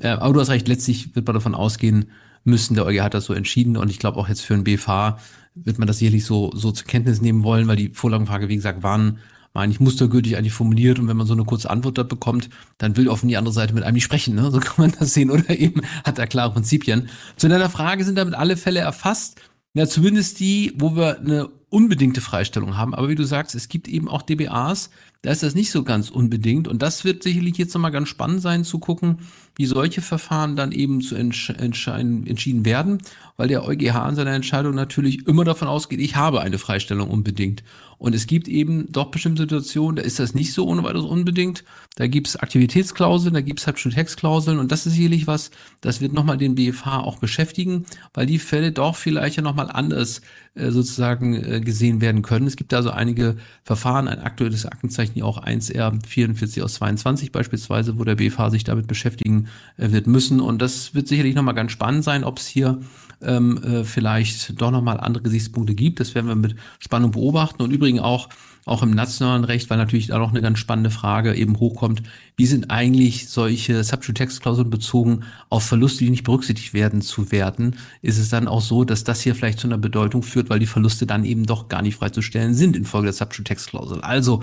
Äh, 0.00 0.08
aber 0.08 0.32
du 0.32 0.40
hast 0.40 0.48
recht, 0.48 0.68
letztlich 0.68 1.14
wird 1.14 1.26
man 1.26 1.34
davon 1.34 1.54
ausgehen 1.54 2.06
müssen, 2.44 2.74
der 2.74 2.86
EuGH 2.86 3.02
hat 3.02 3.14
das 3.14 3.26
so 3.26 3.34
entschieden 3.34 3.76
und 3.76 3.90
ich 3.90 3.98
glaube 3.98 4.16
auch 4.18 4.28
jetzt 4.28 4.40
für 4.40 4.54
ein 4.54 4.64
BFH 4.64 5.18
wird 5.54 5.78
man 5.78 5.86
das 5.86 5.98
sicherlich 5.98 6.24
so, 6.24 6.50
so 6.54 6.72
zur 6.72 6.86
Kenntnis 6.86 7.20
nehmen 7.20 7.42
wollen, 7.42 7.66
weil 7.66 7.76
die 7.76 7.90
Vorlagenfrage, 7.90 8.48
wie 8.48 8.56
gesagt, 8.56 8.82
waren 8.82 9.12
war 9.12 9.18
eigentlich 9.60 9.80
mustergültig 9.80 10.36
eigentlich 10.36 10.52
formuliert 10.52 10.98
und 10.98 11.08
wenn 11.08 11.16
man 11.16 11.26
so 11.26 11.32
eine 11.34 11.44
kurze 11.44 11.70
Antwort 11.70 11.98
da 11.98 12.02
bekommt, 12.02 12.50
dann 12.78 12.96
will 12.96 13.08
offen 13.08 13.28
die 13.28 13.36
andere 13.36 13.54
Seite 13.54 13.74
mit 13.74 13.84
einem 13.84 13.94
nicht 13.94 14.04
sprechen, 14.04 14.34
ne? 14.34 14.50
so 14.50 14.58
kann 14.60 14.74
man 14.78 14.94
das 14.98 15.14
sehen 15.14 15.30
oder 15.30 15.50
eben 15.50 15.82
hat 16.04 16.18
er 16.18 16.26
klare 16.26 16.52
Prinzipien. 16.52 17.08
Zu 17.36 17.48
deiner 17.48 17.70
Frage 17.70 18.04
sind 18.04 18.16
damit 18.16 18.34
alle 18.34 18.56
Fälle 18.56 18.80
erfasst, 18.80 19.40
ja 19.74 19.86
zumindest 19.86 20.40
die, 20.40 20.72
wo 20.76 20.96
wir 20.96 21.18
eine 21.18 21.48
unbedingte 21.70 22.20
Freistellung 22.20 22.76
haben, 22.76 22.94
aber 22.94 23.08
wie 23.08 23.14
du 23.14 23.24
sagst, 23.24 23.54
es 23.54 23.68
gibt 23.68 23.88
eben 23.88 24.08
auch 24.08 24.22
DBAs, 24.22 24.90
da 25.22 25.30
ist 25.30 25.42
das 25.42 25.54
nicht 25.54 25.70
so 25.70 25.82
ganz 25.82 26.10
unbedingt 26.10 26.66
und 26.66 26.80
das 26.80 27.04
wird 27.04 27.22
sicherlich 27.22 27.58
jetzt 27.58 27.74
nochmal 27.74 27.90
ganz 27.90 28.08
spannend 28.08 28.40
sein 28.40 28.64
zu 28.64 28.78
gucken, 28.78 29.18
wie 29.56 29.66
solche 29.66 30.00
Verfahren 30.00 30.56
dann 30.56 30.72
eben 30.72 31.00
zu 31.02 31.14
entsch 31.14 31.50
entschieden 31.50 32.64
werden, 32.64 32.98
weil 33.36 33.48
der 33.48 33.64
EuGH 33.64 34.08
in 34.08 34.14
seiner 34.14 34.32
Entscheidung 34.32 34.74
natürlich 34.74 35.26
immer 35.26 35.44
davon 35.44 35.68
ausgeht, 35.68 36.00
ich 36.00 36.16
habe 36.16 36.40
eine 36.40 36.58
Freistellung 36.58 37.10
unbedingt. 37.10 37.62
Und 37.98 38.14
es 38.14 38.26
gibt 38.26 38.46
eben 38.46 38.90
doch 38.92 39.10
bestimmte 39.10 39.42
Situationen, 39.42 39.96
da 39.96 40.02
ist 40.02 40.20
das 40.20 40.34
nicht 40.34 40.52
so 40.52 40.66
ohne 40.66 40.84
weiteres 40.84 41.04
unbedingt. 41.04 41.64
Da 41.96 42.06
gibt 42.06 42.28
es 42.28 42.36
Aktivitätsklauseln, 42.36 43.34
da 43.34 43.40
gibt 43.40 43.58
es 43.58 43.64
Substitutextklauseln 43.64 44.58
und 44.58 44.70
das 44.70 44.86
ist 44.86 44.94
sicherlich 44.94 45.26
was, 45.26 45.50
das 45.80 46.00
wird 46.00 46.12
nochmal 46.12 46.38
den 46.38 46.54
BFH 46.54 47.00
auch 47.00 47.18
beschäftigen, 47.18 47.86
weil 48.14 48.26
die 48.26 48.38
Fälle 48.38 48.70
doch 48.70 48.94
vielleicht 48.94 49.36
ja 49.36 49.42
nochmal 49.42 49.68
anders 49.70 50.22
äh, 50.54 50.70
sozusagen 50.70 51.34
äh, 51.34 51.60
gesehen 51.60 52.00
werden 52.00 52.22
können. 52.22 52.46
Es 52.46 52.56
gibt 52.56 52.72
also 52.72 52.90
einige 52.90 53.36
Verfahren, 53.64 54.08
ein 54.08 54.20
aktuelles 54.20 54.64
Aktenzeichen, 54.66 55.14
die 55.14 55.22
auch 55.22 55.42
1R 55.42 56.04
44 56.06 56.62
aus 56.62 56.74
22 56.74 57.32
beispielsweise, 57.32 57.98
wo 57.98 58.04
der 58.04 58.16
BFH 58.16 58.50
sich 58.50 58.64
damit 58.64 58.86
beschäftigen 58.86 59.48
äh, 59.76 59.90
wird 59.90 60.06
müssen. 60.06 60.40
Und 60.40 60.62
das 60.62 60.94
wird 60.94 61.08
sicherlich 61.08 61.34
nochmal 61.34 61.54
ganz 61.54 61.72
spannend 61.72 62.04
sein, 62.04 62.24
ob 62.24 62.38
es 62.38 62.46
hier 62.46 62.80
ähm, 63.22 63.62
äh, 63.62 63.84
vielleicht 63.84 64.60
doch 64.60 64.70
nochmal 64.70 65.00
andere 65.00 65.22
Gesichtspunkte 65.22 65.74
gibt. 65.74 66.00
Das 66.00 66.14
werden 66.14 66.28
wir 66.28 66.34
mit 66.34 66.56
Spannung 66.78 67.10
beobachten. 67.10 67.62
Und 67.62 67.72
übrigens 67.72 68.00
auch, 68.00 68.28
auch 68.64 68.82
im 68.82 68.90
nationalen 68.90 69.44
Recht, 69.44 69.70
weil 69.70 69.78
natürlich 69.78 70.08
da 70.08 70.18
noch 70.18 70.30
eine 70.30 70.42
ganz 70.42 70.58
spannende 70.58 70.90
Frage 70.90 71.34
eben 71.34 71.58
hochkommt, 71.58 72.02
wie 72.36 72.46
sind 72.46 72.70
eigentlich 72.70 73.28
solche 73.28 73.82
Substitute-Text-Klauseln 73.82 74.70
bezogen 74.70 75.24
auf 75.48 75.64
Verluste, 75.64 76.04
die 76.04 76.10
nicht 76.10 76.24
berücksichtigt 76.24 76.74
werden, 76.74 77.00
zu 77.00 77.32
werten? 77.32 77.76
Ist 78.02 78.18
es 78.18 78.28
dann 78.28 78.46
auch 78.46 78.60
so, 78.60 78.84
dass 78.84 79.04
das 79.04 79.20
hier 79.20 79.34
vielleicht 79.34 79.58
zu 79.58 79.66
einer 79.66 79.78
Bedeutung 79.78 80.22
führt, 80.22 80.50
weil 80.50 80.58
die 80.58 80.66
Verluste 80.66 81.06
dann 81.06 81.24
eben 81.24 81.46
doch 81.46 81.68
gar 81.68 81.82
nicht 81.82 81.96
freizustellen 81.96 82.54
sind 82.54 82.76
infolge 82.76 83.06
der 83.06 83.14
Substitute-Text-Klausel? 83.14 84.00
Also, 84.02 84.42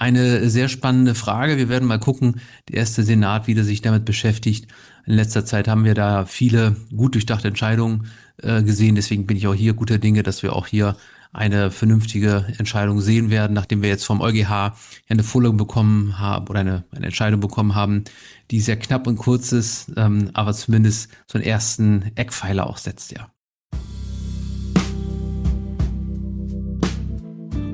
eine 0.00 0.48
sehr 0.48 0.70
spannende 0.70 1.14
Frage. 1.14 1.58
Wir 1.58 1.68
werden 1.68 1.86
mal 1.86 1.98
gucken, 1.98 2.40
der 2.68 2.78
erste 2.78 3.02
Senat, 3.02 3.46
wie 3.46 3.54
der 3.54 3.64
sich 3.64 3.82
damit 3.82 4.06
beschäftigt. 4.06 4.66
In 5.06 5.14
letzter 5.14 5.44
Zeit 5.44 5.68
haben 5.68 5.84
wir 5.84 5.94
da 5.94 6.24
viele 6.26 6.76
gut 6.94 7.14
durchdachte 7.14 7.48
Entscheidungen 7.48 8.06
äh, 8.42 8.62
gesehen. 8.62 8.94
Deswegen 8.94 9.26
bin 9.26 9.36
ich 9.36 9.46
auch 9.46 9.54
hier 9.54 9.74
guter 9.74 9.98
Dinge, 9.98 10.22
dass 10.22 10.42
wir 10.42 10.54
auch 10.54 10.66
hier 10.66 10.96
eine 11.32 11.70
vernünftige 11.70 12.46
Entscheidung 12.58 13.00
sehen 13.00 13.30
werden, 13.30 13.52
nachdem 13.52 13.82
wir 13.82 13.88
jetzt 13.88 14.04
vom 14.04 14.20
EuGH 14.20 14.72
eine 15.08 15.22
Vorlage 15.22 15.54
bekommen 15.56 16.18
haben 16.18 16.48
oder 16.48 16.60
eine, 16.60 16.84
eine 16.90 17.06
Entscheidung 17.06 17.40
bekommen 17.40 17.74
haben, 17.74 18.04
die 18.50 18.60
sehr 18.60 18.76
knapp 18.76 19.06
und 19.06 19.16
kurz 19.16 19.52
ist, 19.52 19.92
ähm, 19.96 20.30
aber 20.34 20.52
zumindest 20.54 21.10
so 21.26 21.38
einen 21.38 21.46
ersten 21.46 22.10
Eckpfeiler 22.16 22.66
auch 22.66 22.78
setzt, 22.78 23.12
ja. 23.12 23.30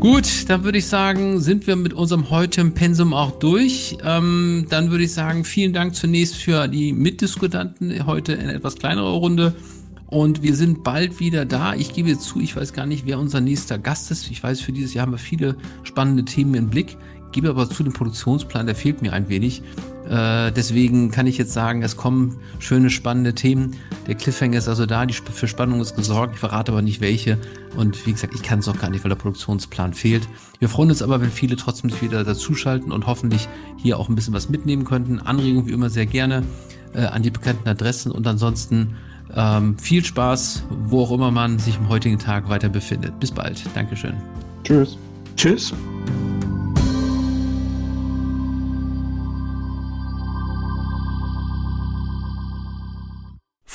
Gut, 0.07 0.49
dann 0.49 0.63
würde 0.63 0.79
ich 0.79 0.87
sagen, 0.87 1.41
sind 1.41 1.67
wir 1.67 1.75
mit 1.75 1.93
unserem 1.93 2.31
heutigen 2.31 2.75
Pensum 2.75 3.13
auch 3.13 3.33
durch. 3.41 3.99
Ähm, 4.05 4.67
dann 4.71 4.93
würde 4.93 5.03
ich 5.03 5.13
sagen, 5.13 5.43
vielen 5.43 5.73
Dank 5.73 5.97
zunächst 5.97 6.37
für 6.37 6.69
die 6.69 6.93
Mitdiskutanten 6.93 8.07
heute 8.07 8.35
in 8.35 8.49
etwas 8.49 8.77
kleinerer 8.77 9.15
Runde. 9.15 9.57
Und 10.07 10.45
wir 10.45 10.55
sind 10.55 10.85
bald 10.85 11.19
wieder 11.19 11.45
da. 11.45 11.75
Ich 11.75 11.93
gebe 11.93 12.17
zu, 12.21 12.39
ich 12.39 12.55
weiß 12.55 12.73
gar 12.73 12.87
nicht, 12.87 13.05
wer 13.05 13.19
unser 13.19 13.41
nächster 13.41 13.79
Gast 13.79 14.13
ist. 14.13 14.31
Ich 14.31 14.41
weiß, 14.41 14.61
für 14.61 14.71
dieses 14.71 14.95
Jahr 14.95 15.07
haben 15.07 15.13
wir 15.13 15.19
viele 15.19 15.57
spannende 15.83 16.25
Themen 16.25 16.55
im 16.55 16.71
Blick. 16.71 16.97
gebe 17.33 17.51
aber 17.51 17.69
zu, 17.69 17.83
dem 17.83 17.93
Produktionsplan, 17.93 18.67
der 18.67 18.77
fehlt 18.77 19.03
mir 19.03 19.13
ein 19.13 19.29
wenig. 19.29 19.65
Äh, 20.09 20.53
deswegen 20.53 21.11
kann 21.11 21.27
ich 21.27 21.37
jetzt 21.37 21.53
sagen, 21.53 21.83
es 21.83 21.97
kommen 21.97 22.39
schöne, 22.59 22.91
spannende 22.91 23.35
Themen. 23.35 23.77
Der 24.07 24.15
Cliffhanger 24.15 24.59
ist 24.59 24.69
also 24.69 24.87
da, 24.87 25.05
die 25.05 25.15
für 25.15 25.49
Spannung 25.49 25.81
ist 25.81 25.97
gesorgt. 25.97 26.35
Ich 26.35 26.41
verrate 26.41 26.73
aber 26.73 26.83
nicht 26.83 27.01
welche. 27.01 27.39
Und 27.77 28.07
wie 28.07 28.13
gesagt, 28.13 28.35
ich 28.35 28.43
kann 28.43 28.61
es 28.61 28.69
auch 28.69 28.79
gar 28.79 28.91
nicht, 28.91 29.05
weil 29.05 29.09
der 29.09 29.17
Produktionsplan 29.17 29.95
fehlt. 29.95 30.29
Wir 30.59 30.69
freuen 30.69 30.91
uns 30.91 31.03
aber, 31.03 31.21
wenn 31.21 31.31
viele 31.31 31.57
trotzdem 31.57 31.91
wieder 32.01 32.25
dazuschalten 32.25 32.93
und 32.93 33.07
hoffentlich 33.07 33.49
hier 33.77 33.99
auch 33.99 34.09
ein 34.09 34.15
bisschen 34.15 34.35
was 34.35 34.49
mitnehmen 34.49 34.85
könnten. 34.85 35.19
Anregungen 35.19 35.67
wie 35.67 35.73
immer 35.73 35.91
sehr 35.91 36.07
gerne 36.07 36.45
äh, 36.95 37.05
an 37.07 37.23
die 37.23 37.31
bekannten 37.31 37.69
Adressen 37.69 38.13
und 38.13 38.27
ansonsten 38.27 38.97
ähm, 39.35 39.77
viel 39.79 40.05
Spaß, 40.05 40.65
wo 40.87 41.03
auch 41.03 41.13
immer 41.13 41.31
man 41.31 41.59
sich 41.59 41.79
am 41.79 41.89
heutigen 41.89 42.19
Tag 42.19 42.49
weiter 42.49 42.69
befindet. 42.69 43.19
Bis 43.19 43.33
bald. 43.33 43.63
Dankeschön. 43.75 44.15
Tschüss. 44.63 44.97
Tschüss. 45.37 45.73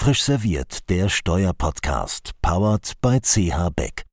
Frisch 0.01 0.23
serviert, 0.23 0.89
der 0.89 1.09
Steuerpodcast, 1.09 2.31
powered 2.41 2.93
by 3.03 3.19
CH 3.21 3.69
Beck. 3.75 4.03